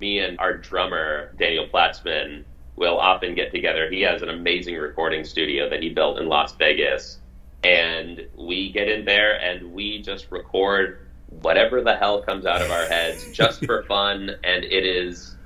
Me 0.00 0.18
and 0.18 0.38
our 0.38 0.56
drummer 0.56 1.34
Daniel 1.38 1.66
Platzman 1.66 2.44
will 2.76 2.98
often 2.98 3.34
get 3.34 3.52
together. 3.52 3.90
He 3.90 4.02
has 4.02 4.22
an 4.22 4.28
amazing 4.28 4.76
recording 4.76 5.24
studio 5.24 5.68
that 5.70 5.82
he 5.82 5.88
built 5.88 6.18
in 6.18 6.28
Las 6.28 6.54
Vegas, 6.56 7.18
and 7.64 8.26
we 8.36 8.70
get 8.72 8.88
in 8.88 9.04
there 9.04 9.40
and 9.40 9.72
we 9.72 10.02
just 10.02 10.30
record 10.30 11.06
whatever 11.28 11.82
the 11.82 11.96
hell 11.96 12.22
comes 12.22 12.46
out 12.46 12.62
of 12.62 12.70
our 12.70 12.86
heads 12.86 13.30
just 13.32 13.64
for 13.64 13.82
fun 13.88 14.30
and 14.44 14.64
it 14.64 14.84
is 14.84 15.36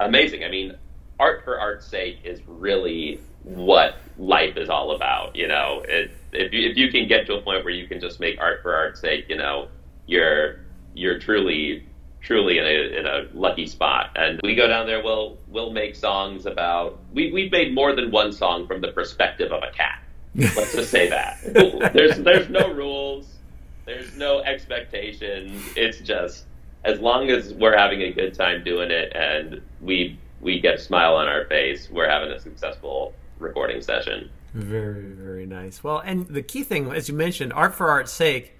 amazing 0.00 0.44
i 0.44 0.48
mean 0.48 0.76
art 1.20 1.44
for 1.44 1.58
art's 1.58 1.86
sake 1.86 2.18
is 2.24 2.40
really 2.46 3.20
what 3.42 3.96
life 4.16 4.56
is 4.56 4.68
all 4.70 4.94
about 4.94 5.34
you 5.36 5.46
know 5.46 5.82
it, 5.86 6.10
if, 6.32 6.52
you, 6.52 6.70
if 6.70 6.76
you 6.76 6.90
can 6.90 7.06
get 7.06 7.26
to 7.26 7.34
a 7.34 7.42
point 7.42 7.64
where 7.64 7.74
you 7.74 7.86
can 7.86 8.00
just 8.00 8.20
make 8.20 8.40
art 8.40 8.62
for 8.62 8.74
art's 8.74 9.00
sake 9.00 9.26
you 9.28 9.36
know 9.36 9.68
you're 10.06 10.60
you're 10.94 11.18
truly 11.18 11.84
truly 12.24 12.58
in 12.58 12.64
a 12.64 12.98
in 12.98 13.06
a 13.06 13.28
lucky 13.34 13.66
spot. 13.66 14.10
And 14.16 14.40
we 14.42 14.54
go 14.54 14.66
down 14.66 14.86
there, 14.86 15.02
we'll 15.02 15.38
we'll 15.46 15.70
make 15.70 15.94
songs 15.94 16.46
about 16.46 16.98
we 17.12 17.30
we've 17.32 17.52
made 17.52 17.74
more 17.74 17.94
than 17.94 18.10
one 18.10 18.32
song 18.32 18.66
from 18.66 18.80
the 18.80 18.88
perspective 18.88 19.52
of 19.52 19.62
a 19.62 19.70
cat. 19.72 20.02
Let's 20.34 20.74
just 20.74 20.90
say 20.90 21.08
that. 21.08 21.92
there's 21.92 22.18
there's 22.18 22.48
no 22.48 22.72
rules. 22.72 23.26
There's 23.84 24.16
no 24.16 24.40
expectations. 24.40 25.62
It's 25.76 26.00
just 26.00 26.46
as 26.84 27.00
long 27.00 27.30
as 27.30 27.52
we're 27.54 27.76
having 27.76 28.02
a 28.02 28.12
good 28.12 28.34
time 28.34 28.64
doing 28.64 28.90
it 28.90 29.14
and 29.14 29.60
we 29.80 30.18
we 30.40 30.60
get 30.60 30.74
a 30.74 30.78
smile 30.78 31.14
on 31.16 31.26
our 31.26 31.46
face, 31.46 31.88
we're 31.90 32.08
having 32.08 32.30
a 32.30 32.38
successful 32.40 33.14
recording 33.38 33.80
session. 33.80 34.30
Very, 34.52 35.02
very 35.02 35.46
nice. 35.46 35.82
Well, 35.82 35.98
and 35.98 36.26
the 36.28 36.42
key 36.42 36.62
thing, 36.62 36.92
as 36.92 37.08
you 37.08 37.14
mentioned, 37.14 37.52
art 37.52 37.74
for 37.74 37.88
art's 37.88 38.12
sake. 38.12 38.52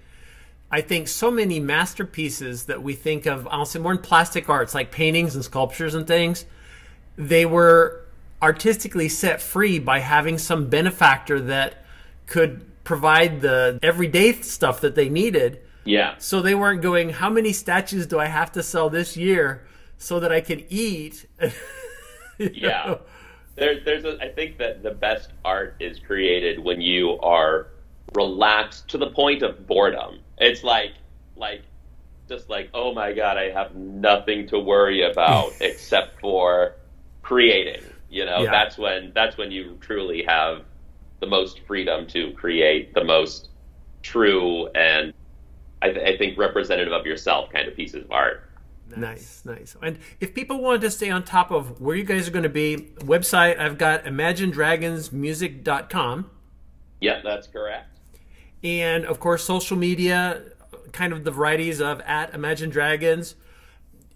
I 0.71 0.81
think 0.81 1.07
so 1.07 1.29
many 1.29 1.59
masterpieces 1.59 2.65
that 2.65 2.81
we 2.81 2.93
think 2.95 3.27
of, 3.27 3.47
I'll 3.49 3.65
say 3.65 3.79
more 3.79 3.91
in 3.91 3.99
plastic 3.99 4.49
arts, 4.49 4.73
like 4.73 4.91
paintings 4.91 5.35
and 5.35 5.45
sculptures 5.45 5.93
and 5.93 6.07
things, 6.07 6.45
they 7.17 7.45
were 7.45 8.04
artistically 8.45 9.09
set 9.09 9.41
free 9.41 9.79
by 9.79 9.97
having 9.97 10.37
some 10.37 10.69
benefactor 10.69 11.39
that 11.39 11.83
could 12.27 12.63
provide 12.83 13.41
the 13.41 13.79
everyday 13.81 14.33
stuff 14.33 14.81
that 14.81 14.93
they 14.93 15.09
needed. 15.09 15.61
Yeah. 15.83 16.13
So 16.19 16.43
they 16.43 16.53
weren't 16.53 16.83
going, 16.83 17.09
how 17.09 17.31
many 17.31 17.51
statues 17.53 18.05
do 18.05 18.19
I 18.19 18.27
have 18.27 18.51
to 18.51 18.61
sell 18.61 18.91
this 18.91 19.17
year 19.17 19.65
so 19.97 20.19
that 20.19 20.31
I 20.31 20.41
can 20.41 20.63
eat? 20.69 21.25
yeah. 22.37 22.85
Know? 22.85 22.99
There, 23.55 23.79
there's 23.83 24.05
a, 24.05 24.21
I 24.21 24.29
think 24.29 24.59
that 24.59 24.83
the 24.83 24.91
best 24.91 25.31
art 25.43 25.77
is 25.79 25.97
created 25.97 26.59
when 26.59 26.81
you 26.81 27.17
are 27.21 27.69
relaxed 28.13 28.89
to 28.89 28.99
the 28.99 29.09
point 29.09 29.41
of 29.41 29.65
boredom. 29.65 30.19
It's 30.37 30.63
like, 30.63 30.93
like, 31.35 31.63
just 32.29 32.47
like, 32.47 32.69
oh 32.75 32.93
my 32.93 33.11
God, 33.11 33.37
I 33.37 33.49
have 33.49 33.75
nothing 33.75 34.47
to 34.49 34.59
worry 34.59 35.01
about 35.09 35.53
except 35.61 36.21
for 36.21 36.75
creating. 37.23 37.81
You 38.15 38.25
know, 38.25 38.43
yeah. 38.43 38.51
that's 38.51 38.77
when, 38.77 39.11
that's 39.13 39.37
when 39.37 39.51
you 39.51 39.77
truly 39.81 40.23
have 40.23 40.61
the 41.19 41.27
most 41.27 41.59
freedom 41.67 42.07
to 42.07 42.31
create 42.31 42.93
the 42.93 43.03
most 43.03 43.49
true 44.03 44.67
and 44.67 45.13
I, 45.81 45.91
th- 45.91 46.15
I 46.15 46.17
think 46.17 46.37
representative 46.37 46.93
of 46.93 47.05
yourself 47.05 47.49
kind 47.49 47.67
of 47.67 47.75
pieces 47.75 48.05
of 48.05 48.13
art. 48.13 48.49
Nice, 48.95 49.41
nice. 49.43 49.75
And 49.81 49.99
if 50.21 50.33
people 50.33 50.61
wanted 50.61 50.79
to 50.81 50.91
stay 50.91 51.09
on 51.09 51.23
top 51.23 51.51
of 51.51 51.81
where 51.81 51.97
you 51.97 52.05
guys 52.05 52.29
are 52.29 52.31
going 52.31 52.43
to 52.43 52.49
be, 52.49 52.93
website 52.99 53.59
I've 53.59 53.77
got 53.77 54.05
imaginedragonsmusic.com. 54.05 56.31
Yeah, 57.01 57.19
that's 57.21 57.47
correct. 57.47 57.99
And 58.63 59.03
of 59.03 59.19
course, 59.19 59.43
social 59.43 59.75
media, 59.75 60.41
kind 60.93 61.11
of 61.11 61.25
the 61.25 61.31
varieties 61.31 61.81
of 61.81 61.99
at 62.01 62.33
Imagine 62.33 62.69
Dragons. 62.69 63.35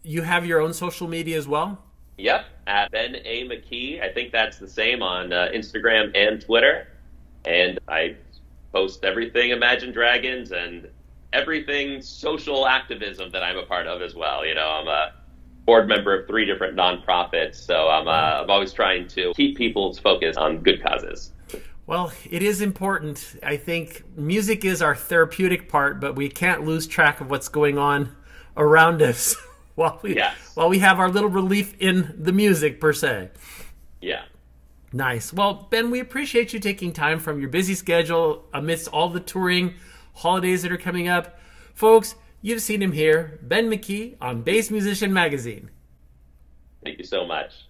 You 0.04 0.22
have 0.22 0.46
your 0.46 0.62
own 0.62 0.74
social 0.74 1.10
media 1.10 1.38
as 1.38 1.50
well? 1.50 1.84
Yep, 2.20 2.46
at 2.68 2.92
Ben 2.92 3.16
A. 3.24 3.48
McKee. 3.48 4.02
I 4.02 4.12
think 4.12 4.32
that's 4.32 4.58
the 4.58 4.68
same 4.68 5.02
on 5.02 5.32
uh, 5.32 5.48
Instagram 5.54 6.12
and 6.16 6.42
Twitter. 6.42 6.88
And 7.46 7.80
I 7.88 8.18
post 8.74 9.06
everything 9.06 9.52
Imagine 9.52 9.92
Dragons 9.94 10.52
and 10.52 10.90
everything 11.32 12.02
social 12.02 12.68
activism 12.68 13.32
that 13.32 13.42
I'm 13.42 13.58
a 13.58 13.66
part 13.66 13.88
of 13.88 14.02
as 14.02 14.16
well. 14.16 14.46
You 14.46 14.56
know, 14.56 14.68
I'm 14.68 14.88
a 14.88 15.14
board 15.66 15.88
member 15.88 16.14
of 16.20 16.28
three 16.28 16.46
different 16.46 16.76
nonprofits, 16.76 17.56
so 17.56 17.88
I'm, 17.88 18.08
uh, 18.08 18.42
I'm 18.44 18.50
always 18.50 18.74
trying 18.74 19.08
to 19.10 19.34
keep 19.36 19.56
people's 19.56 19.98
focus 19.98 20.36
on 20.36 20.58
good 20.58 20.84
causes. 20.84 21.32
Well, 21.86 22.12
it 22.30 22.44
is 22.44 22.62
important. 22.62 23.40
I 23.42 23.58
think 23.58 24.04
music 24.16 24.66
is 24.66 24.82
our 24.82 24.96
therapeutic 24.96 25.70
part, 25.70 26.00
but 26.00 26.16
we 26.16 26.30
can't 26.30 26.64
lose 26.66 26.86
track 26.86 27.22
of 27.22 27.30
what's 27.30 27.48
going 27.48 27.78
on 27.78 28.16
around 28.58 29.02
us 29.02 29.36
while 29.80 29.98
we 30.02 30.16
yes. 30.16 30.36
while 30.56 30.68
we 30.68 30.80
have 30.80 31.00
our 31.00 31.10
little 31.10 31.30
relief 31.30 31.74
in 31.80 32.14
the 32.18 32.34
music 32.34 32.82
per 32.82 32.92
se. 32.92 33.30
Yeah. 34.02 34.26
Nice. 34.92 35.32
Well, 35.32 35.68
Ben, 35.70 35.90
we 35.90 36.00
appreciate 36.00 36.52
you 36.52 36.60
taking 36.60 36.92
time 36.92 37.20
from 37.20 37.40
your 37.40 37.50
busy 37.50 37.76
schedule 37.76 38.46
amidst 38.54 38.90
all 38.90 39.08
the 39.10 39.22
touring 39.22 39.76
holidays 40.16 40.64
that 40.64 40.72
are 40.72 40.78
coming 40.78 41.08
up. 41.08 41.40
Folks, 41.74 42.16
you've 42.42 42.62
seen 42.62 42.82
him 42.82 42.92
here, 42.92 43.40
Ben 43.42 43.70
McKee 43.70 44.18
on 44.20 44.42
Bass 44.42 44.70
Musician 44.70 45.14
Magazine. 45.14 45.70
Thank 46.84 46.98
you 46.98 47.06
so 47.06 47.26
much. 47.26 47.69